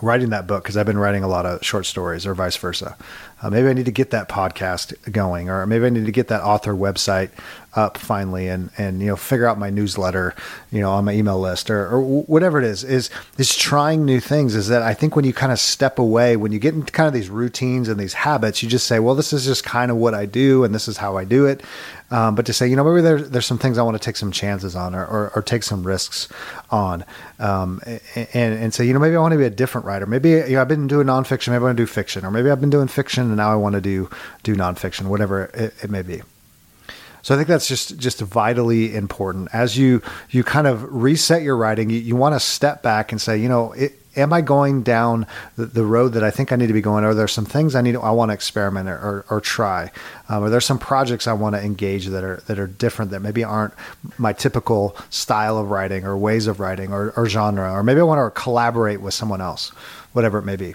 writing 0.01 0.31
that 0.31 0.47
book 0.47 0.63
because 0.63 0.77
I've 0.77 0.87
been 0.87 0.99
writing 0.99 1.23
a 1.23 1.29
lot 1.29 1.47
of 1.47 1.65
short 1.65 1.87
stories 1.87 2.27
or 2.27 2.35
vice 2.35 2.57
versa. 2.57 2.97
Uh, 3.41 3.51
maybe 3.51 3.69
I 3.69 3.73
need 3.73 3.87
to 3.87 3.93
get 3.93 4.11
that 4.11 4.29
podcast 4.29 4.95
going, 5.13 5.49
or 5.49 5.65
maybe 5.67 5.87
I 5.87 5.91
need 5.91 6.07
to 6.07 6.13
get 6.13 6.29
that 6.29 6.43
author 6.43 6.75
website 6.75 7.31
up 7.75 7.97
finally, 7.97 8.49
and 8.49 8.71
and 8.77 9.01
you 9.01 9.07
know 9.07 9.17
figure 9.17 9.47
out 9.47 9.59
my 9.59 9.71
newsletter, 9.71 10.35
you 10.73 10.81
know, 10.81 10.91
on 10.91 11.05
my 11.05 11.13
email 11.13 11.39
list, 11.39 11.71
or, 11.71 11.87
or 11.87 12.23
whatever 12.23 12.59
it 12.59 12.65
is. 12.65 12.83
Is 12.83 13.11
is 13.37 13.55
trying 13.55 14.05
new 14.05 14.19
things. 14.19 14.57
Is 14.57 14.67
that 14.69 14.83
I 14.83 14.93
think 14.93 15.15
when 15.15 15.25
you 15.25 15.33
kind 15.33 15.53
of 15.53 15.61
step 15.61 16.01
away, 16.01 16.37
when 16.37 16.51
you 16.51 16.59
get 16.59 16.75
into 16.75 16.93
kind 16.93 17.07
of 17.07 17.13
these 17.13 17.31
routines 17.31 17.89
and 17.89 18.01
these 18.01 18.15
habits, 18.15 18.63
you 18.63 18.69
just 18.69 18.89
say, 18.89 18.99
well, 18.99 19.15
this 19.15 19.33
is 19.33 19.45
just 19.45 19.63
kind 19.63 19.93
of 19.93 19.97
what 19.99 20.15
I 20.15 20.27
do, 20.27 20.65
and 20.65 20.75
this 20.75 20.89
is 20.89 20.97
how 20.97 21.17
I 21.17 21.25
do 21.25 21.47
it. 21.47 21.63
Um, 22.11 22.35
but 22.35 22.47
to 22.47 22.53
say, 22.53 22.67
you 22.67 22.77
know, 22.77 22.85
maybe 22.85 23.03
there's 23.03 23.29
there's 23.31 23.47
some 23.47 23.59
things 23.59 23.77
I 23.77 23.83
want 23.83 23.97
to 23.97 24.03
take 24.03 24.17
some 24.17 24.33
chances 24.33 24.75
on, 24.75 24.95
or 24.95 25.05
or, 25.05 25.33
or 25.37 25.43
take 25.43 25.63
some 25.63 25.83
risks 25.83 26.29
on, 26.71 27.05
um, 27.39 27.83
and 28.15 28.55
and 28.55 28.73
say, 28.73 28.87
you 28.87 28.95
know, 28.95 28.99
maybe 28.99 29.17
I 29.17 29.21
want 29.21 29.33
to 29.33 29.39
be 29.39 29.45
a 29.45 29.51
different 29.51 29.87
writer. 29.87 30.07
Maybe 30.07 30.31
you 30.31 30.51
know, 30.51 30.61
I've 30.63 30.69
been 30.69 30.87
doing 30.87 31.07
nonfiction, 31.07 31.49
maybe 31.49 31.63
I 31.63 31.65
want 31.65 31.77
to 31.77 31.83
do 31.83 31.87
fiction, 31.87 32.25
or 32.25 32.31
maybe 32.31 32.51
I've 32.51 32.61
been 32.61 32.71
doing 32.71 32.89
fiction 32.89 33.27
and 33.27 33.37
now 33.37 33.53
I 33.53 33.57
want 33.57 33.75
to 33.75 33.81
do 33.81 34.09
do 34.43 34.55
nonfiction, 34.55 35.09
whatever 35.09 35.45
it, 35.55 35.75
it 35.83 35.91
may 35.91 36.03
be. 36.03 36.23
So 37.29 37.35
I 37.35 37.37
think 37.37 37.49
that's 37.49 37.69
just 37.69 37.99
just 37.99 38.23
vitally 38.23 38.97
important. 38.97 39.51
As 39.53 39.77
you 39.77 40.01
you 40.31 40.43
kind 40.43 40.67
of 40.67 40.83
reset 40.91 41.43
your 41.43 41.59
writing, 41.59 41.91
you, 41.91 41.99
you 41.99 42.17
want 42.17 42.35
to 42.35 42.41
step 42.41 42.83
back 42.83 43.13
and 43.13 43.21
say, 43.21 43.37
you 43.37 43.51
know, 43.51 43.73
it, 43.73 43.93
am 44.17 44.33
I 44.33 44.41
going 44.41 44.83
down 44.83 45.27
the, 45.55 45.67
the, 45.67 45.85
road 45.85 46.15
that 46.15 46.25
I 46.25 46.31
think 46.31 46.53
I 46.53 46.57
need 46.57 46.69
to 46.69 46.73
be 46.73 46.81
going? 46.81 47.05
Are 47.05 47.13
there 47.13 47.29
some 47.29 47.45
things 47.45 47.75
I 47.75 47.83
need 47.83 47.97
I 47.97 48.13
want 48.13 48.31
to 48.31 48.33
experiment 48.33 48.89
or, 48.89 48.95
or, 48.95 49.25
or 49.29 49.41
try? 49.43 49.91
Um, 50.31 50.45
are 50.45 50.49
there 50.49 50.63
some 50.63 50.79
projects 50.79 51.27
I 51.27 51.35
want 51.35 51.55
to 51.55 51.61
engage 51.61 52.07
that 52.07 52.25
are 52.25 52.43
that 52.47 52.59
are 52.59 52.67
different 52.67 53.11
that 53.11 53.21
maybe 53.21 53.45
aren't 53.45 53.75
my 54.17 54.33
typical 54.33 54.97
style 55.11 55.59
of 55.59 55.69
writing 55.69 56.07
or 56.07 56.17
ways 56.17 56.47
of 56.47 56.61
writing 56.61 56.95
or, 56.95 57.11
or 57.15 57.29
genre? 57.29 57.71
Or 57.71 57.83
maybe 57.83 58.01
I 58.01 58.05
want 58.05 58.35
to 58.35 58.41
collaborate 58.41 59.03
with 59.03 59.13
someone 59.13 59.43
else, 59.43 59.69
whatever 60.15 60.39
it 60.39 60.47
may 60.47 60.57
be. 60.57 60.75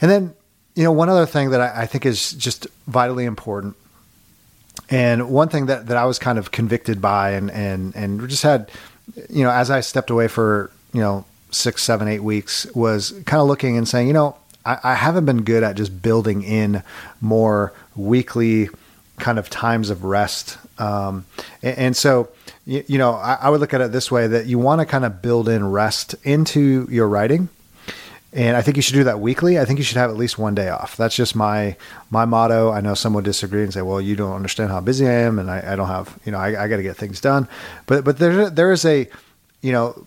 And 0.00 0.10
then 0.10 0.34
you 0.74 0.84
know, 0.84 0.92
one 0.92 1.10
other 1.10 1.26
thing 1.26 1.50
that 1.50 1.60
I, 1.60 1.82
I, 1.82 1.86
think 1.86 2.06
is 2.06 2.32
just 2.32 2.66
vitally 2.86 3.26
important, 3.26 3.76
and 4.90 5.30
one 5.30 5.48
thing 5.48 5.66
that, 5.66 5.86
that 5.86 5.96
I 5.96 6.04
was 6.04 6.18
kind 6.18 6.38
of 6.38 6.50
convicted 6.50 7.00
by, 7.00 7.30
and 7.30 7.50
and 7.50 7.94
and 7.96 8.28
just 8.28 8.42
had, 8.42 8.70
you 9.30 9.42
know, 9.42 9.50
as 9.50 9.70
I 9.70 9.80
stepped 9.80 10.10
away 10.10 10.28
for 10.28 10.70
you 10.92 11.00
know 11.00 11.24
six, 11.50 11.82
seven, 11.82 12.08
eight 12.08 12.22
weeks, 12.22 12.66
was 12.74 13.12
kind 13.24 13.40
of 13.40 13.48
looking 13.48 13.76
and 13.76 13.88
saying, 13.88 14.06
you 14.06 14.12
know, 14.12 14.36
I, 14.64 14.78
I 14.82 14.94
haven't 14.94 15.24
been 15.24 15.44
good 15.44 15.62
at 15.62 15.76
just 15.76 16.02
building 16.02 16.42
in 16.42 16.82
more 17.20 17.72
weekly 17.96 18.68
kind 19.18 19.38
of 19.38 19.50
times 19.50 19.90
of 19.90 20.04
rest, 20.04 20.58
um, 20.78 21.26
and, 21.62 21.78
and, 21.78 21.96
so. 21.96 22.28
You, 22.64 22.84
you 22.86 22.96
know, 22.96 23.14
I, 23.14 23.38
I 23.40 23.50
would 23.50 23.58
look 23.58 23.74
at 23.74 23.80
it 23.80 23.90
this 23.90 24.08
way: 24.08 24.28
that 24.28 24.46
you 24.46 24.56
want 24.56 24.80
to 24.80 24.86
kind 24.86 25.04
of 25.04 25.20
build 25.20 25.48
in 25.48 25.68
rest 25.68 26.14
into 26.22 26.86
your 26.88 27.08
writing, 27.08 27.48
and 28.32 28.56
I 28.56 28.62
think 28.62 28.76
you 28.76 28.82
should 28.82 28.94
do 28.94 29.04
that 29.04 29.20
weekly. 29.20 29.58
I 29.58 29.64
think 29.64 29.78
you 29.78 29.84
should 29.84 29.98
have 29.98 30.10
at 30.10 30.16
least 30.16 30.38
one 30.38 30.54
day 30.54 30.68
off. 30.68 30.96
That's 30.96 31.14
just 31.14 31.36
my 31.36 31.76
my 32.10 32.24
motto. 32.24 32.70
I 32.70 32.80
know 32.80 32.94
some 32.94 33.12
would 33.14 33.24
disagree 33.24 33.62
and 33.62 33.72
say, 33.72 33.82
"Well, 33.82 34.00
you 34.00 34.16
don't 34.16 34.34
understand 34.34 34.70
how 34.70 34.80
busy 34.80 35.06
I 35.06 35.12
am, 35.12 35.38
and 35.38 35.50
I, 35.50 35.72
I 35.72 35.76
don't 35.76 35.88
have, 35.88 36.18
you 36.24 36.32
know, 36.32 36.38
I, 36.38 36.64
I 36.64 36.68
got 36.68 36.76
to 36.76 36.82
get 36.82 36.96
things 36.96 37.20
done." 37.20 37.46
But 37.86 38.04
but 38.04 38.18
there 38.18 38.48
there 38.48 38.72
is 38.72 38.84
a, 38.84 39.08
you 39.60 39.72
know, 39.72 40.04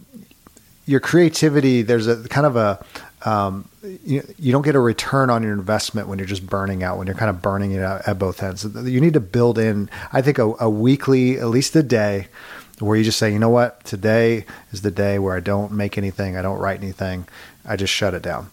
your 0.86 1.00
creativity. 1.00 1.84
There's 1.84 2.08
a 2.08 2.28
kind 2.28 2.48
of 2.48 2.56
a 2.56 2.84
um, 3.26 3.68
you, 4.04 4.24
you 4.38 4.52
don't 4.52 4.62
get 4.62 4.76
a 4.76 4.80
return 4.80 5.30
on 5.30 5.44
your 5.44 5.54
investment 5.54 6.08
when 6.08 6.20
you're 6.20 6.28
just 6.28 6.46
burning 6.46 6.84
out, 6.84 6.98
when 6.98 7.08
you're 7.08 7.16
kind 7.16 7.30
of 7.30 7.42
burning 7.42 7.72
it 7.72 7.82
out 7.82 8.08
at 8.08 8.20
both 8.20 8.42
ends. 8.42 8.64
You 8.64 9.02
need 9.02 9.14
to 9.14 9.20
build 9.20 9.58
in, 9.58 9.90
I 10.14 10.22
think, 10.22 10.38
a, 10.38 10.54
a 10.60 10.70
weekly, 10.70 11.40
at 11.40 11.48
least 11.48 11.76
a 11.76 11.82
day, 11.84 12.28
where 12.80 12.96
you 12.98 13.04
just 13.04 13.18
say, 13.18 13.32
you 13.32 13.40
know 13.40 13.50
what, 13.50 13.84
today 13.84 14.46
is 14.72 14.82
the 14.82 14.92
day 14.92 15.18
where 15.18 15.36
I 15.36 15.40
don't 15.40 15.72
make 15.72 15.98
anything, 15.98 16.38
I 16.38 16.42
don't 16.42 16.60
write 16.60 16.82
anything, 16.82 17.28
I 17.68 17.76
just 17.76 17.94
shut 17.94 18.14
it 18.14 18.22
down. 18.22 18.50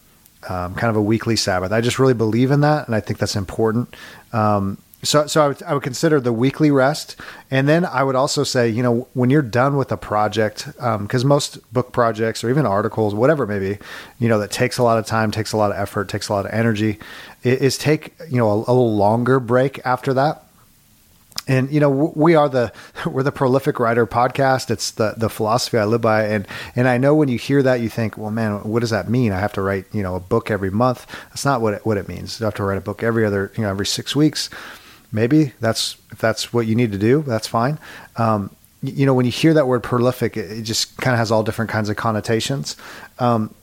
Um, 0.49 0.75
kind 0.75 0.91
of 0.91 0.97
a 0.97 1.03
weekly 1.03 1.37
Sabbath. 1.37 1.71
I 1.71 1.81
just 1.81 1.99
really 1.99 2.15
believe 2.15 2.51
in 2.51 2.63
that, 2.63 2.87
and 2.87 2.97
I 2.97 3.01
think 3.01 3.21
that's 3.21 3.37
important. 3.37 3.95
Um, 4.33 4.79
so, 5.05 5.27
so 5.27 5.45
I 5.45 5.49
would, 5.49 5.63
I 5.63 5.75
would, 5.75 5.83
consider 5.83 6.21
the 6.21 6.33
weekly 6.33 6.71
rest, 6.71 7.17
and 7.51 7.69
then 7.69 7.85
I 7.85 8.03
would 8.03 8.15
also 8.15 8.45
say, 8.45 8.69
you 8.69 8.83
know, 8.83 9.09
when 9.15 9.31
you're 9.31 9.43
done 9.43 9.77
with 9.77 9.91
a 9.93 9.97
project, 9.97 10.67
because 10.67 11.23
um, 11.23 11.29
most 11.29 11.73
book 11.73 11.93
projects 11.93 12.43
or 12.43 12.51
even 12.51 12.67
articles, 12.67 13.15
whatever 13.15 13.45
it 13.45 13.49
may 13.49 13.59
be, 13.59 13.79
you 14.19 14.29
know, 14.29 14.39
that 14.39 14.51
takes 14.51 14.79
a 14.79 14.83
lot 14.83 14.99
of 14.99 15.07
time, 15.07 15.31
takes 15.31 15.53
a 15.53 15.57
lot 15.57 15.73
of 15.73 15.77
effort, 15.77 16.09
takes 16.09 16.29
a 16.29 16.33
lot 16.33 16.45
of 16.45 16.53
energy, 16.53 16.99
is 17.43 17.77
take 17.79 18.15
you 18.29 18.37
know 18.37 18.51
a, 18.51 18.55
a 18.55 18.73
little 18.73 18.97
longer 18.97 19.41
break 19.41 19.85
after 19.85 20.15
that 20.15 20.45
and 21.49 21.71
you 21.71 21.81
know 21.81 22.13
we 22.15 22.35
are 22.35 22.49
the 22.49 22.73
we're 23.07 23.23
the 23.23 23.33
prolific 23.33 23.81
writer 23.81 24.07
podcast. 24.07 24.71
It's 24.71 24.93
the 24.93 25.15
the 25.17 25.29
philosophy 25.29 25.79
i 25.79 25.85
live 25.85 26.01
by. 26.01 26.25
And 26.25 26.47
and 26.77 26.89
i 26.89 26.99
know 26.99 27.15
when 27.15 27.29
you 27.29 27.39
hear 27.39 27.63
that 27.63 27.81
you 27.81 27.89
think 27.89 28.17
well 28.17 28.31
man 28.31 28.63
what 28.65 28.81
does 28.81 28.91
that 28.91 29.09
mean? 29.09 29.33
I 29.33 29.41
have 29.41 29.53
to 29.55 29.63
write 29.63 29.87
you 29.93 30.03
know 30.03 30.15
a 30.15 30.21
book 30.21 30.51
every 30.51 30.71
month. 30.71 31.07
That's 31.31 31.45
not 31.45 31.61
what 31.61 31.75
it, 31.75 31.87
what 31.87 31.97
it 31.97 32.09
means. 32.09 32.41
You 32.41 32.45
have 32.45 32.55
to 32.55 32.65
write 32.65 32.79
a 32.79 32.83
book 32.83 33.03
every 33.03 33.25
other 33.25 33.53
you 33.57 33.63
know 33.63 33.71
every 33.71 33.87
six 33.87 34.15
weeks. 34.15 34.51
Maybe 35.11 35.53
that's 35.61 35.97
if 36.11 36.19
that's 36.19 36.53
what 36.53 36.67
you 36.67 36.75
need 36.75 36.93
to 36.93 36.99
do 36.99 37.23
that's 37.23 37.47
fine. 37.47 37.79
Um, 38.17 38.55
you 38.83 39.07
know 39.07 39.15
when 39.15 39.27
you 39.27 39.33
hear 39.33 39.55
that 39.55 39.67
word 39.67 39.83
prolific 39.83 40.37
it, 40.37 40.51
it 40.51 40.63
just 40.63 40.97
kind 40.99 41.15
of 41.15 41.19
has 41.19 41.31
all 41.31 41.43
different 41.43 41.71
kinds 41.71 41.89
of 41.89 41.97
connotations. 41.97 42.77
Um, 43.19 43.55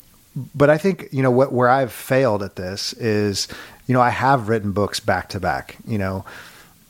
but 0.55 0.69
I 0.69 0.77
think 0.77 1.09
you 1.11 1.23
know 1.23 1.31
what 1.31 1.51
where 1.51 1.69
I've 1.69 1.91
failed 1.91 2.43
at 2.43 2.55
this 2.55 2.93
is 2.93 3.47
you 3.87 3.93
know 3.93 4.01
I 4.01 4.09
have 4.09 4.49
written 4.49 4.71
books 4.71 4.99
back 4.99 5.29
to 5.29 5.39
back. 5.39 5.77
You 5.87 5.97
know, 5.97 6.25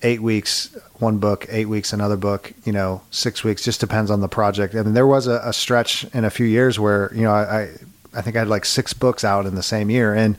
eight 0.01 0.21
weeks 0.21 0.75
one 0.99 1.17
book, 1.17 1.45
eight 1.49 1.67
weeks 1.67 1.93
another 1.93 2.17
book. 2.17 2.53
You 2.65 2.73
know, 2.73 3.01
six 3.11 3.43
weeks 3.43 3.63
just 3.63 3.79
depends 3.79 4.11
on 4.11 4.21
the 4.21 4.27
project. 4.27 4.75
I 4.75 4.83
mean, 4.83 4.93
there 4.93 5.07
was 5.07 5.27
a, 5.27 5.41
a 5.43 5.53
stretch 5.53 6.05
in 6.13 6.25
a 6.25 6.29
few 6.29 6.45
years 6.45 6.79
where 6.79 7.11
you 7.13 7.23
know 7.23 7.31
I, 7.31 7.61
I 7.61 7.69
I 8.13 8.21
think 8.21 8.35
I 8.35 8.39
had 8.39 8.47
like 8.47 8.65
six 8.65 8.93
books 8.93 9.23
out 9.23 9.45
in 9.45 9.55
the 9.55 9.63
same 9.63 9.89
year, 9.89 10.13
and 10.13 10.37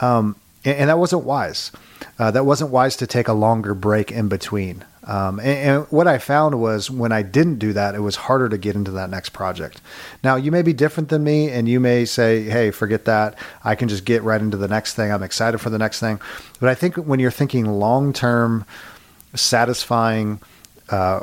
um, 0.00 0.36
and, 0.64 0.76
and 0.78 0.90
that 0.90 0.98
wasn't 0.98 1.24
wise. 1.24 1.72
Uh, 2.18 2.30
that 2.30 2.44
wasn't 2.44 2.70
wise 2.70 2.96
to 2.96 3.06
take 3.06 3.28
a 3.28 3.32
longer 3.32 3.74
break 3.74 4.10
in 4.10 4.28
between. 4.28 4.84
Um, 5.04 5.40
and, 5.40 5.48
and, 5.48 5.86
what 5.90 6.06
I 6.06 6.18
found 6.18 6.60
was 6.60 6.88
when 6.90 7.10
I 7.10 7.22
didn't 7.22 7.58
do 7.58 7.72
that, 7.72 7.96
it 7.96 8.00
was 8.00 8.14
harder 8.14 8.48
to 8.48 8.56
get 8.56 8.76
into 8.76 8.92
that 8.92 9.10
next 9.10 9.30
project. 9.30 9.80
Now, 10.22 10.36
you 10.36 10.52
may 10.52 10.62
be 10.62 10.72
different 10.72 11.08
than 11.08 11.24
me, 11.24 11.50
and 11.50 11.68
you 11.68 11.80
may 11.80 12.04
say, 12.04 12.42
hey, 12.44 12.70
forget 12.70 13.04
that. 13.06 13.36
I 13.64 13.74
can 13.74 13.88
just 13.88 14.04
get 14.04 14.22
right 14.22 14.40
into 14.40 14.56
the 14.56 14.68
next 14.68 14.94
thing. 14.94 15.10
I'm 15.10 15.24
excited 15.24 15.58
for 15.58 15.70
the 15.70 15.78
next 15.78 15.98
thing. 15.98 16.20
But 16.60 16.68
I 16.68 16.76
think 16.76 16.96
when 16.96 17.18
you're 17.18 17.32
thinking 17.32 17.66
long 17.66 18.12
term, 18.12 18.64
satisfying 19.34 20.40
uh, 20.88 21.20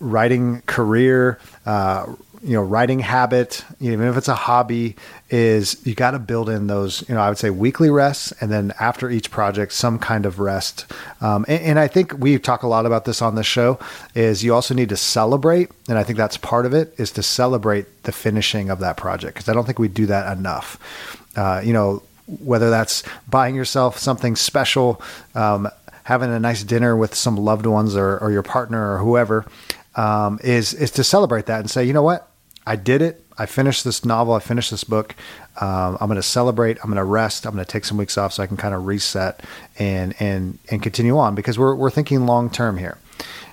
writing 0.00 0.62
career, 0.62 1.38
uh, 1.66 2.06
you 2.42 2.54
know, 2.54 2.62
writing 2.62 2.98
habit, 2.98 3.64
even 3.78 4.08
if 4.08 4.16
it's 4.16 4.26
a 4.26 4.34
hobby, 4.34 4.96
is 5.30 5.80
you 5.86 5.94
got 5.94 6.10
to 6.10 6.18
build 6.18 6.48
in 6.48 6.66
those, 6.66 7.08
you 7.08 7.14
know, 7.14 7.20
I 7.20 7.28
would 7.28 7.38
say 7.38 7.50
weekly 7.50 7.88
rests 7.88 8.32
and 8.40 8.50
then 8.50 8.72
after 8.80 9.08
each 9.08 9.30
project, 9.30 9.72
some 9.72 9.98
kind 10.00 10.26
of 10.26 10.40
rest. 10.40 10.86
Um, 11.20 11.44
and, 11.46 11.62
and, 11.62 11.78
I 11.78 11.86
think 11.86 12.18
we 12.18 12.36
talk 12.40 12.64
a 12.64 12.66
lot 12.66 12.84
about 12.84 13.04
this 13.04 13.22
on 13.22 13.36
the 13.36 13.44
show 13.44 13.78
is 14.16 14.42
you 14.42 14.52
also 14.54 14.74
need 14.74 14.88
to 14.88 14.96
celebrate. 14.96 15.70
And 15.88 15.98
I 15.98 16.02
think 16.02 16.16
that's 16.16 16.36
part 16.36 16.66
of 16.66 16.74
it 16.74 16.92
is 16.98 17.12
to 17.12 17.22
celebrate 17.22 18.02
the 18.02 18.12
finishing 18.12 18.70
of 18.70 18.80
that 18.80 18.96
project. 18.96 19.36
Cause 19.36 19.48
I 19.48 19.52
don't 19.52 19.64
think 19.64 19.78
we 19.78 19.88
do 19.88 20.06
that 20.06 20.36
enough. 20.36 21.24
Uh, 21.36 21.62
you 21.64 21.72
know, 21.72 22.02
whether 22.26 22.70
that's 22.70 23.04
buying 23.28 23.54
yourself 23.54 23.98
something 23.98 24.34
special, 24.34 25.00
um, 25.36 25.68
having 26.04 26.30
a 26.30 26.40
nice 26.40 26.64
dinner 26.64 26.96
with 26.96 27.14
some 27.14 27.36
loved 27.36 27.66
ones 27.66 27.96
or, 27.96 28.18
or 28.18 28.30
your 28.30 28.42
partner 28.42 28.94
or 28.94 28.98
whoever, 28.98 29.46
um, 29.94 30.40
is, 30.42 30.74
is 30.74 30.90
to 30.92 31.04
celebrate 31.04 31.46
that 31.46 31.60
and 31.60 31.70
say, 31.70 31.84
you 31.84 31.92
know 31.92 32.02
what? 32.02 32.28
I 32.66 32.76
did 32.76 33.02
it. 33.02 33.24
I 33.36 33.46
finished 33.46 33.84
this 33.84 34.04
novel. 34.04 34.34
I 34.34 34.40
finished 34.40 34.70
this 34.70 34.84
book. 34.84 35.14
Um, 35.60 35.98
I'm 36.00 36.06
going 36.06 36.16
to 36.16 36.22
celebrate. 36.22 36.78
I'm 36.78 36.90
going 36.90 36.96
to 36.96 37.04
rest. 37.04 37.46
I'm 37.46 37.54
going 37.54 37.64
to 37.64 37.70
take 37.70 37.84
some 37.84 37.96
weeks 37.96 38.16
off 38.16 38.32
so 38.32 38.42
I 38.42 38.46
can 38.46 38.56
kind 38.56 38.74
of 38.74 38.86
reset 38.86 39.40
and 39.78 40.14
and 40.20 40.58
and 40.70 40.82
continue 40.82 41.18
on 41.18 41.34
because 41.34 41.58
we're 41.58 41.74
we're 41.74 41.90
thinking 41.90 42.26
long 42.26 42.50
term 42.50 42.76
here. 42.76 42.98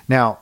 Now, 0.08 0.38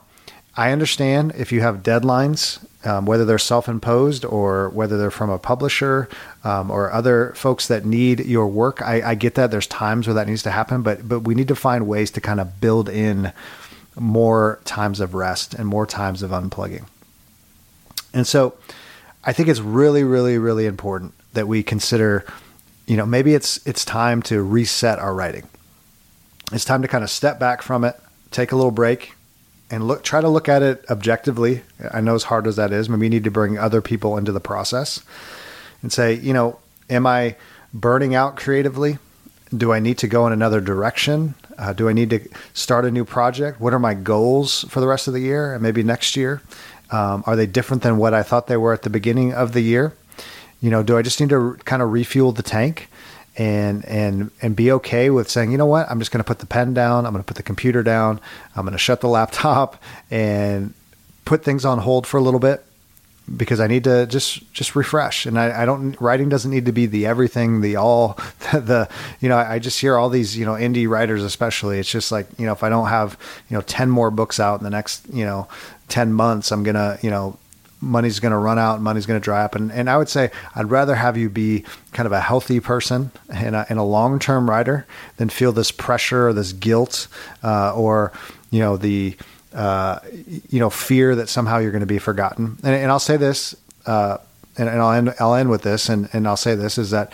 I 0.55 0.71
understand 0.71 1.33
if 1.37 1.51
you 1.51 1.61
have 1.61 1.83
deadlines, 1.83 2.63
um, 2.85 3.05
whether 3.05 3.25
they're 3.25 3.37
self 3.37 3.67
imposed 3.67 4.23
or 4.23 4.69
whether 4.69 4.97
they're 4.97 5.11
from 5.11 5.29
a 5.29 5.39
publisher 5.39 6.07
um, 6.43 6.71
or 6.71 6.91
other 6.91 7.33
folks 7.35 7.67
that 7.67 7.85
need 7.85 8.21
your 8.21 8.47
work. 8.47 8.81
I, 8.81 9.11
I 9.11 9.15
get 9.15 9.35
that. 9.35 9.51
There's 9.51 9.67
times 9.67 10.07
where 10.07 10.13
that 10.13 10.27
needs 10.27 10.43
to 10.43 10.51
happen, 10.51 10.81
but 10.81 11.07
but 11.07 11.21
we 11.21 11.35
need 11.35 11.49
to 11.49 11.55
find 11.55 11.87
ways 11.87 12.11
to 12.11 12.21
kind 12.21 12.39
of 12.39 12.61
build 12.61 12.87
in 12.89 13.33
more 13.95 14.59
times 14.63 14.99
of 14.99 15.13
rest 15.13 15.53
and 15.53 15.67
more 15.67 15.85
times 15.85 16.23
of 16.23 16.31
unplugging. 16.31 16.85
And 18.13 18.25
so 18.25 18.55
I 19.23 19.33
think 19.33 19.49
it's 19.49 19.59
really, 19.59 20.03
really, 20.03 20.37
really 20.37 20.65
important 20.65 21.13
that 21.33 21.47
we 21.47 21.63
consider, 21.63 22.25
you 22.87 22.95
know, 22.95 23.05
maybe 23.05 23.33
it's 23.33 23.65
it's 23.67 23.83
time 23.83 24.21
to 24.23 24.41
reset 24.41 24.99
our 24.99 25.13
writing. 25.13 25.47
It's 26.51 26.65
time 26.65 26.81
to 26.81 26.87
kind 26.87 27.03
of 27.03 27.09
step 27.09 27.39
back 27.39 27.61
from 27.61 27.83
it, 27.83 27.95
take 28.31 28.51
a 28.51 28.55
little 28.55 28.71
break, 28.71 29.13
and 29.71 29.87
look 29.87 30.03
try 30.03 30.21
to 30.21 30.29
look 30.29 30.49
at 30.49 30.61
it 30.61 30.85
objectively. 30.89 31.61
I 31.91 32.01
know 32.01 32.15
as 32.15 32.23
hard 32.23 32.47
as 32.47 32.55
that 32.55 32.71
is, 32.71 32.89
maybe 32.89 33.05
you 33.05 33.09
need 33.09 33.23
to 33.23 33.31
bring 33.31 33.57
other 33.57 33.81
people 33.81 34.17
into 34.17 34.31
the 34.31 34.39
process 34.39 35.01
and 35.81 35.91
say, 35.91 36.13
you 36.13 36.33
know, 36.33 36.59
am 36.89 37.05
I 37.05 37.35
burning 37.73 38.15
out 38.15 38.35
creatively? 38.35 38.97
Do 39.55 39.71
I 39.71 39.79
need 39.79 39.97
to 39.99 40.07
go 40.07 40.27
in 40.27 40.33
another 40.33 40.61
direction? 40.61 41.35
Uh, 41.57 41.73
do 41.73 41.89
I 41.89 41.93
need 41.93 42.09
to 42.11 42.19
start 42.53 42.85
a 42.85 42.91
new 42.91 43.05
project? 43.05 43.59
What 43.59 43.73
are 43.73 43.79
my 43.79 43.93
goals 43.93 44.63
for 44.69 44.79
the 44.79 44.87
rest 44.87 45.07
of 45.07 45.13
the 45.13 45.19
year 45.19 45.53
and 45.53 45.63
maybe 45.63 45.83
next 45.83 46.15
year? 46.15 46.41
Um, 46.91 47.23
are 47.25 47.35
they 47.35 47.45
different 47.45 47.83
than 47.83 47.97
what 47.97 48.13
I 48.13 48.23
thought 48.23 48.47
they 48.47 48.57
were 48.57 48.73
at 48.73 48.83
the 48.83 48.89
beginning 48.89 49.33
of 49.33 49.53
the 49.53 49.61
year? 49.61 49.93
You 50.61 50.69
know, 50.69 50.83
do 50.83 50.97
I 50.97 51.01
just 51.01 51.19
need 51.19 51.29
to 51.29 51.57
kind 51.65 51.81
of 51.81 51.91
refuel 51.91 52.31
the 52.31 52.43
tank 52.43 52.88
and 53.39 53.85
and 53.85 54.29
and 54.41 54.55
be 54.55 54.71
okay 54.73 55.09
with 55.09 55.29
saying, 55.29 55.51
you 55.51 55.57
know 55.57 55.65
what, 55.65 55.89
I'm 55.89 55.99
just 55.99 56.11
going 56.11 56.19
to 56.19 56.27
put 56.27 56.39
the 56.39 56.45
pen 56.45 56.73
down, 56.73 57.05
I'm 57.05 57.13
going 57.13 57.23
to 57.23 57.27
put 57.27 57.37
the 57.37 57.43
computer 57.43 57.81
down, 57.81 58.19
I'm 58.55 58.63
going 58.63 58.73
to 58.73 58.77
shut 58.77 59.01
the 59.01 59.07
laptop 59.07 59.81
and 60.11 60.73
put 61.25 61.43
things 61.43 61.65
on 61.65 61.79
hold 61.79 62.05
for 62.05 62.17
a 62.17 62.21
little 62.21 62.39
bit 62.39 62.65
because 63.37 63.59
I 63.59 63.67
need 63.67 63.85
to 63.85 64.05
just 64.07 64.51
just 64.53 64.75
refresh. 64.75 65.25
And 65.25 65.39
I, 65.39 65.61
I, 65.61 65.65
don't 65.65 65.99
writing 66.01 66.29
doesn't 66.29 66.51
need 66.51 66.65
to 66.65 66.71
be 66.71 66.85
the 66.85 67.05
everything, 67.05 67.61
the 67.61 67.77
all, 67.77 68.19
the, 68.51 68.59
the 68.59 68.89
you 69.21 69.29
know. 69.29 69.37
I 69.37 69.59
just 69.59 69.79
hear 69.79 69.95
all 69.95 70.09
these 70.09 70.37
you 70.37 70.45
know 70.45 70.53
indie 70.53 70.89
writers, 70.89 71.23
especially. 71.23 71.79
It's 71.79 71.91
just 71.91 72.11
like 72.11 72.27
you 72.37 72.45
know 72.45 72.51
if 72.51 72.63
I 72.63 72.69
don't 72.69 72.89
have 72.89 73.17
you 73.49 73.55
know 73.55 73.61
ten 73.61 73.89
more 73.89 74.11
books 74.11 74.39
out 74.39 74.59
in 74.59 74.63
the 74.63 74.69
next 74.69 75.07
you 75.13 75.25
know 75.25 75.47
10 75.89 76.13
months, 76.13 76.51
I'm 76.51 76.63
to, 76.63 76.99
you 77.01 77.09
know, 77.09 77.37
money's 77.81 78.19
going 78.19 78.31
to 78.31 78.37
run 78.37 78.59
out, 78.59 78.81
money's 78.81 79.05
going 79.05 79.19
to 79.19 79.23
dry 79.23 79.43
up. 79.43 79.55
And, 79.55 79.71
and 79.71 79.89
I 79.89 79.97
would 79.97 80.09
say 80.09 80.31
I'd 80.55 80.69
rather 80.69 80.95
have 80.95 81.17
you 81.17 81.29
be 81.29 81.63
kind 81.93 82.05
of 82.05 82.11
a 82.11 82.19
healthy 82.19 82.59
person 82.59 83.11
and 83.33 83.55
a, 83.55 83.65
and 83.69 83.79
a 83.79 83.83
long 83.83 84.19
term 84.19 84.49
writer 84.49 84.85
than 85.17 85.29
feel 85.29 85.51
this 85.51 85.71
pressure 85.71 86.27
or 86.27 86.33
this 86.33 86.53
guilt 86.53 87.07
uh, 87.43 87.73
or, 87.73 88.11
you 88.51 88.59
know, 88.59 88.77
the, 88.77 89.15
uh, 89.53 89.99
you 90.49 90.59
know, 90.59 90.69
fear 90.69 91.15
that 91.15 91.29
somehow 91.29 91.57
you're 91.57 91.71
going 91.71 91.79
to 91.79 91.87
be 91.87 91.99
forgotten. 91.99 92.57
And, 92.63 92.75
and 92.75 92.91
I'll 92.91 92.99
say 92.99 93.17
this, 93.17 93.55
uh, 93.85 94.17
and, 94.57 94.67
and 94.67 94.81
I'll 94.81 94.91
end, 94.91 95.13
I'll 95.19 95.35
end 95.35 95.49
with 95.49 95.61
this, 95.61 95.89
and, 95.89 96.09
and 96.13 96.27
I'll 96.27 96.37
say 96.37 96.55
this 96.55 96.77
is 96.77 96.91
that, 96.91 97.13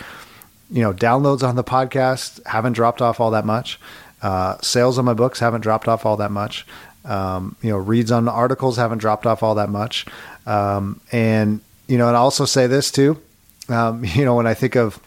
you 0.70 0.82
know, 0.82 0.92
downloads 0.92 1.46
on 1.46 1.54
the 1.54 1.64
podcast 1.64 2.44
haven't 2.46 2.72
dropped 2.72 3.00
off 3.00 3.20
all 3.20 3.30
that 3.30 3.44
much. 3.44 3.78
Uh, 4.20 4.56
sales 4.60 4.98
on 4.98 5.04
my 5.04 5.14
books 5.14 5.38
haven't 5.38 5.60
dropped 5.60 5.86
off 5.86 6.04
all 6.04 6.16
that 6.16 6.32
much. 6.32 6.66
Um, 7.06 7.56
you 7.62 7.70
know, 7.70 7.76
reads 7.76 8.10
on 8.10 8.28
articles 8.28 8.76
haven't 8.76 8.98
dropped 8.98 9.26
off 9.26 9.42
all 9.42 9.54
that 9.56 9.68
much. 9.68 10.06
Um, 10.46 11.00
and, 11.12 11.60
you 11.86 11.98
know, 11.98 12.08
and 12.08 12.16
I'll 12.16 12.24
also 12.24 12.44
say 12.44 12.66
this 12.66 12.90
too, 12.90 13.20
um, 13.68 14.04
you 14.14 14.24
know, 14.24 14.34
when 14.34 14.46
I 14.46 14.54
think 14.54 14.76
of, 14.76 15.00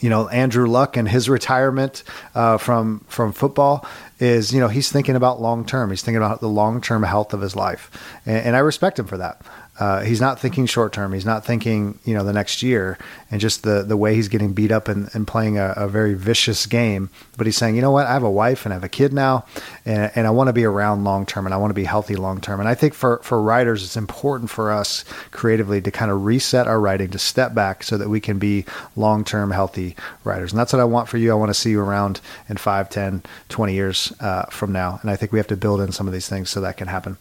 you 0.00 0.08
know, 0.08 0.28
Andrew 0.28 0.66
Luck 0.66 0.96
and 0.96 1.06
his 1.06 1.28
retirement 1.28 2.02
uh, 2.34 2.56
from 2.56 3.04
from 3.08 3.32
football 3.32 3.84
is, 4.18 4.52
you 4.52 4.58
know, 4.58 4.68
he's 4.68 4.90
thinking 4.90 5.14
about 5.14 5.42
long 5.42 5.66
term. 5.66 5.90
He's 5.90 6.02
thinking 6.02 6.22
about 6.22 6.40
the 6.40 6.48
long 6.48 6.80
term 6.80 7.02
health 7.02 7.34
of 7.34 7.42
his 7.42 7.54
life, 7.54 7.90
and, 8.24 8.46
and 8.46 8.56
I 8.56 8.60
respect 8.60 8.98
him 8.98 9.06
for 9.06 9.18
that. 9.18 9.42
Uh, 9.80 10.02
he's 10.02 10.20
not 10.20 10.38
thinking 10.38 10.66
short 10.66 10.92
term. 10.92 11.14
He's 11.14 11.24
not 11.24 11.42
thinking, 11.42 11.98
you 12.04 12.12
know, 12.12 12.22
the 12.22 12.34
next 12.34 12.62
year 12.62 12.98
and 13.30 13.40
just 13.40 13.62
the, 13.62 13.82
the 13.82 13.96
way 13.96 14.14
he's 14.14 14.28
getting 14.28 14.52
beat 14.52 14.70
up 14.70 14.88
and, 14.88 15.08
and 15.14 15.26
playing 15.26 15.56
a, 15.56 15.72
a, 15.74 15.88
very 15.88 16.12
vicious 16.12 16.66
game. 16.66 17.08
But 17.38 17.46
he's 17.46 17.56
saying, 17.56 17.76
you 17.76 17.80
know 17.80 17.90
what, 17.90 18.06
I 18.06 18.12
have 18.12 18.22
a 18.22 18.30
wife 18.30 18.66
and 18.66 18.74
I 18.74 18.76
have 18.76 18.84
a 18.84 18.90
kid 18.90 19.14
now, 19.14 19.46
and, 19.86 20.12
and 20.14 20.26
I 20.26 20.30
want 20.30 20.48
to 20.48 20.52
be 20.52 20.64
around 20.64 21.04
long 21.04 21.24
term 21.24 21.46
and 21.46 21.54
I 21.54 21.56
want 21.56 21.70
to 21.70 21.74
be 21.74 21.84
healthy 21.84 22.14
long 22.14 22.42
term. 22.42 22.60
And 22.60 22.68
I 22.68 22.74
think 22.74 22.92
for, 22.92 23.20
for 23.22 23.40
writers, 23.40 23.82
it's 23.82 23.96
important 23.96 24.50
for 24.50 24.70
us 24.70 25.02
creatively 25.30 25.80
to 25.80 25.90
kind 25.90 26.10
of 26.10 26.26
reset 26.26 26.66
our 26.66 26.78
writing, 26.78 27.08
to 27.12 27.18
step 27.18 27.54
back 27.54 27.82
so 27.82 27.96
that 27.96 28.10
we 28.10 28.20
can 28.20 28.38
be 28.38 28.66
long 28.96 29.24
term 29.24 29.50
healthy 29.50 29.96
writers. 30.24 30.52
And 30.52 30.60
that's 30.60 30.74
what 30.74 30.80
I 30.80 30.84
want 30.84 31.08
for 31.08 31.16
you. 31.16 31.32
I 31.32 31.36
want 31.36 31.48
to 31.48 31.54
see 31.54 31.70
you 31.70 31.80
around 31.80 32.20
in 32.50 32.58
5, 32.58 32.90
10, 32.90 33.22
20 33.48 33.72
years 33.72 34.12
uh, 34.20 34.44
from 34.50 34.72
now. 34.72 34.98
And 35.00 35.10
I 35.10 35.16
think 35.16 35.32
we 35.32 35.38
have 35.38 35.46
to 35.46 35.56
build 35.56 35.80
in 35.80 35.90
some 35.90 36.06
of 36.06 36.12
these 36.12 36.28
things 36.28 36.50
so 36.50 36.60
that 36.60 36.76
can 36.76 36.88
happen. 36.88 37.16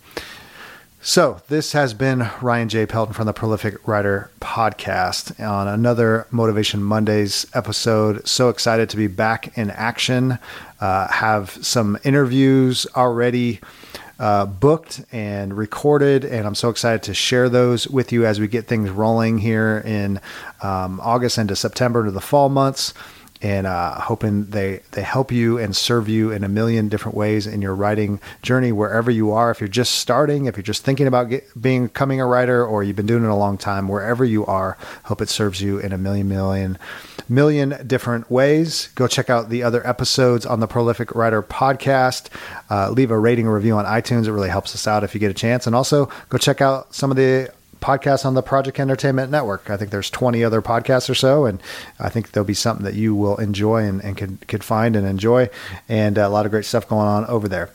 So, 1.01 1.41
this 1.47 1.71
has 1.71 1.93
been 1.93 2.29
Ryan 2.41 2.67
J. 2.67 2.85
Pelton 2.85 3.13
from 3.13 3.25
the 3.25 3.31
Prolific 3.31 3.87
Writer 3.87 4.29
podcast 4.41 5.39
on 5.39 5.65
another 5.65 6.27
Motivation 6.29 6.83
Mondays 6.83 7.47
episode. 7.53 8.27
So 8.27 8.49
excited 8.49 8.89
to 8.89 8.97
be 8.97 9.07
back 9.07 9.57
in 9.57 9.71
action. 9.71 10.39
Uh, 10.81 11.07
have 11.07 11.51
some 11.65 11.97
interviews 12.03 12.85
already 12.97 13.61
uh, 14.19 14.45
booked 14.45 15.05
and 15.13 15.55
recorded, 15.55 16.25
and 16.25 16.45
I'm 16.45 16.53
so 16.53 16.67
excited 16.67 17.03
to 17.03 17.13
share 17.13 17.47
those 17.47 17.87
with 17.87 18.11
you 18.11 18.25
as 18.25 18.41
we 18.41 18.49
get 18.49 18.67
things 18.67 18.89
rolling 18.89 19.37
here 19.37 19.81
in 19.85 20.19
um, 20.61 20.99
August 21.01 21.37
into 21.37 21.55
September 21.55 22.03
to 22.03 22.11
the 22.11 22.19
fall 22.19 22.49
months 22.49 22.93
and 23.41 23.65
uh, 23.65 23.99
hoping 24.01 24.45
they 24.45 24.81
they 24.91 25.01
help 25.01 25.31
you 25.31 25.57
and 25.57 25.75
serve 25.75 26.09
you 26.09 26.31
in 26.31 26.43
a 26.43 26.49
million 26.49 26.89
different 26.89 27.15
ways 27.15 27.47
in 27.47 27.61
your 27.61 27.73
writing 27.73 28.19
journey 28.41 28.71
wherever 28.71 29.09
you 29.09 29.31
are. 29.31 29.49
If 29.51 29.61
you're 29.61 29.69
just 29.69 29.95
starting, 29.95 30.45
if 30.45 30.57
you're 30.57 30.63
just 30.63 30.83
thinking 30.83 31.07
about 31.07 31.29
get, 31.29 31.61
being 31.61 31.87
becoming 31.87 32.19
a 32.19 32.25
writer, 32.25 32.65
or 32.65 32.83
you've 32.83 32.95
been 32.95 33.05
doing 33.05 33.23
it 33.23 33.29
a 33.29 33.35
long 33.35 33.57
time, 33.57 33.87
wherever 33.87 34.25
you 34.25 34.45
are, 34.45 34.77
hope 35.03 35.21
it 35.21 35.29
serves 35.29 35.61
you 35.61 35.79
in 35.79 35.93
a 35.93 35.97
million 35.97 36.27
million 36.27 36.77
million 37.29 37.85
different 37.87 38.29
ways. 38.29 38.89
Go 38.95 39.07
check 39.07 39.29
out 39.29 39.49
the 39.49 39.63
other 39.63 39.85
episodes 39.87 40.45
on 40.45 40.59
the 40.59 40.67
Prolific 40.67 41.13
Writer 41.15 41.41
podcast. 41.41 42.29
Uh, 42.69 42.89
leave 42.89 43.11
a 43.11 43.17
rating 43.17 43.47
or 43.47 43.55
review 43.55 43.77
on 43.77 43.85
iTunes. 43.85 44.25
It 44.27 44.31
really 44.31 44.49
helps 44.49 44.73
us 44.73 44.87
out 44.87 45.03
if 45.03 45.13
you 45.13 45.19
get 45.19 45.31
a 45.31 45.35
chance. 45.35 45.67
And 45.67 45.75
also 45.75 46.09
go 46.29 46.37
check 46.37 46.61
out 46.61 46.93
some 46.93 47.11
of 47.11 47.17
the 47.17 47.51
podcasts 47.81 48.25
on 48.25 48.33
the 48.33 48.41
Project 48.41 48.79
Entertainment 48.79 49.31
Network. 49.31 49.69
I 49.69 49.77
think 49.77 49.91
there's 49.91 50.09
20 50.09 50.43
other 50.43 50.61
podcasts 50.61 51.09
or 51.09 51.15
so, 51.15 51.45
and 51.45 51.61
I 51.99 52.09
think 52.09 52.31
there'll 52.31 52.45
be 52.45 52.53
something 52.53 52.85
that 52.85 52.95
you 52.95 53.15
will 53.15 53.37
enjoy 53.37 53.83
and, 53.83 54.03
and 54.03 54.17
could, 54.17 54.47
could 54.47 54.63
find 54.63 54.95
and 54.95 55.07
enjoy, 55.07 55.49
and 55.87 56.17
a 56.17 56.29
lot 56.29 56.45
of 56.45 56.51
great 56.51 56.65
stuff 56.65 56.87
going 56.87 57.07
on 57.07 57.25
over 57.25 57.47
there. 57.47 57.69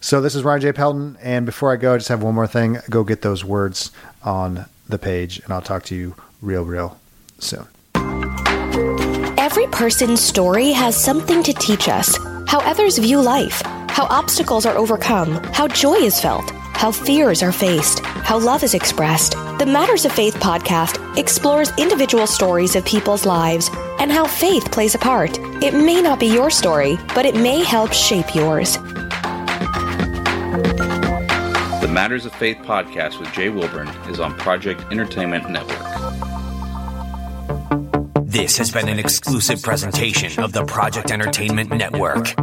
So 0.00 0.20
this 0.20 0.34
is 0.34 0.44
Ryan 0.44 0.60
J. 0.60 0.72
Pelton, 0.72 1.18
and 1.20 1.46
before 1.46 1.72
I 1.72 1.76
go, 1.76 1.94
I 1.94 1.96
just 1.96 2.08
have 2.08 2.22
one 2.22 2.34
more 2.34 2.46
thing. 2.46 2.78
Go 2.90 3.02
get 3.02 3.22
those 3.22 3.44
words 3.44 3.90
on 4.22 4.66
the 4.88 4.98
page, 4.98 5.40
and 5.40 5.52
I'll 5.52 5.62
talk 5.62 5.84
to 5.84 5.96
you 5.96 6.14
real, 6.40 6.64
real 6.64 6.98
soon. 7.38 7.66
Every 9.38 9.66
person's 9.68 10.20
story 10.20 10.70
has 10.72 11.02
something 11.02 11.42
to 11.42 11.52
teach 11.54 11.88
us 11.88 12.16
how 12.46 12.60
others 12.60 12.98
view 12.98 13.20
life, 13.20 13.62
how 13.96 14.06
obstacles 14.10 14.66
are 14.66 14.76
overcome, 14.76 15.42
how 15.54 15.66
joy 15.66 15.94
is 15.94 16.20
felt, 16.20 16.50
how 16.74 16.92
fears 16.92 17.42
are 17.42 17.50
faced, 17.50 18.00
how 18.00 18.38
love 18.38 18.62
is 18.62 18.74
expressed. 18.74 19.32
The 19.58 19.64
Matters 19.64 20.04
of 20.04 20.12
Faith 20.12 20.34
podcast 20.34 21.16
explores 21.16 21.72
individual 21.78 22.26
stories 22.26 22.76
of 22.76 22.84
people's 22.84 23.24
lives 23.24 23.70
and 23.98 24.12
how 24.12 24.26
faith 24.26 24.70
plays 24.70 24.94
a 24.94 24.98
part. 24.98 25.38
It 25.62 25.72
may 25.72 26.02
not 26.02 26.20
be 26.20 26.26
your 26.26 26.50
story, 26.50 26.98
but 27.14 27.24
it 27.24 27.36
may 27.36 27.64
help 27.64 27.94
shape 27.94 28.34
yours. 28.34 28.76
The 31.80 31.88
Matters 31.90 32.26
of 32.26 32.34
Faith 32.34 32.58
podcast 32.64 33.18
with 33.18 33.32
Jay 33.32 33.48
Wilburn 33.48 33.88
is 34.10 34.20
on 34.20 34.36
Project 34.36 34.82
Entertainment 34.90 35.48
Network. 35.48 35.78
This 38.26 38.58
has 38.58 38.70
been 38.70 38.90
an 38.90 38.98
exclusive 38.98 39.62
presentation 39.62 40.44
of 40.44 40.52
the 40.52 40.66
Project 40.66 41.10
Entertainment 41.10 41.70
Network. 41.70 42.34